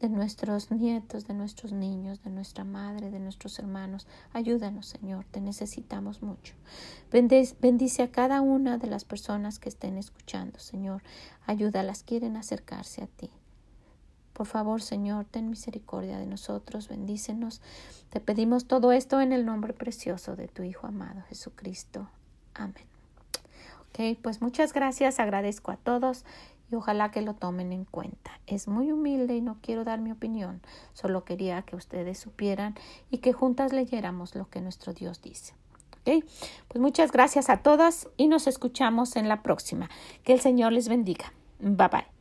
de 0.00 0.10
nuestros 0.10 0.70
nietos, 0.70 1.26
de 1.26 1.32
nuestros 1.32 1.72
niños, 1.72 2.22
de 2.22 2.28
nuestra 2.28 2.64
madre, 2.64 3.10
de 3.10 3.20
nuestros 3.20 3.58
hermanos. 3.58 4.06
Ayúdanos, 4.34 4.84
Señor, 4.84 5.24
te 5.30 5.40
necesitamos 5.40 6.20
mucho. 6.22 6.52
Bendice 7.10 8.02
a 8.02 8.12
cada 8.12 8.42
una 8.42 8.76
de 8.76 8.88
las 8.88 9.06
personas 9.06 9.58
que 9.58 9.70
estén 9.70 9.96
escuchando, 9.96 10.58
Señor. 10.58 11.02
Ayúdalas, 11.46 12.02
quieren 12.02 12.36
acercarse 12.36 13.02
a 13.02 13.06
ti. 13.06 13.30
Por 14.34 14.46
favor, 14.46 14.82
Señor, 14.82 15.24
ten 15.24 15.48
misericordia 15.48 16.18
de 16.18 16.26
nosotros, 16.26 16.88
bendícenos. 16.88 17.62
Te 18.10 18.20
pedimos 18.20 18.66
todo 18.66 18.92
esto 18.92 19.20
en 19.20 19.32
el 19.32 19.46
nombre 19.46 19.72
precioso 19.72 20.36
de 20.36 20.48
tu 20.48 20.64
Hijo 20.64 20.86
amado 20.86 21.22
Jesucristo. 21.28 22.08
Amén. 22.52 22.84
Ok, 23.88 24.18
pues 24.20 24.42
muchas 24.42 24.72
gracias, 24.72 25.20
agradezco 25.20 25.70
a 25.70 25.76
todos 25.76 26.24
y 26.70 26.74
ojalá 26.74 27.12
que 27.12 27.22
lo 27.22 27.34
tomen 27.34 27.72
en 27.72 27.84
cuenta. 27.84 28.32
Es 28.48 28.66
muy 28.66 28.90
humilde 28.90 29.36
y 29.36 29.40
no 29.40 29.58
quiero 29.62 29.84
dar 29.84 30.00
mi 30.00 30.10
opinión, 30.10 30.60
solo 30.94 31.24
quería 31.24 31.62
que 31.62 31.76
ustedes 31.76 32.18
supieran 32.18 32.74
y 33.10 33.18
que 33.18 33.32
juntas 33.32 33.72
leyéramos 33.72 34.34
lo 34.34 34.50
que 34.50 34.60
nuestro 34.60 34.92
Dios 34.92 35.22
dice. 35.22 35.54
Pues 36.04 36.80
muchas 36.80 37.12
gracias 37.12 37.48
a 37.48 37.58
todas 37.58 38.08
y 38.16 38.26
nos 38.26 38.46
escuchamos 38.46 39.16
en 39.16 39.28
la 39.28 39.42
próxima. 39.42 39.88
Que 40.22 40.34
el 40.34 40.40
Señor 40.40 40.72
les 40.72 40.88
bendiga. 40.88 41.32
Bye 41.60 41.88
bye. 41.88 42.13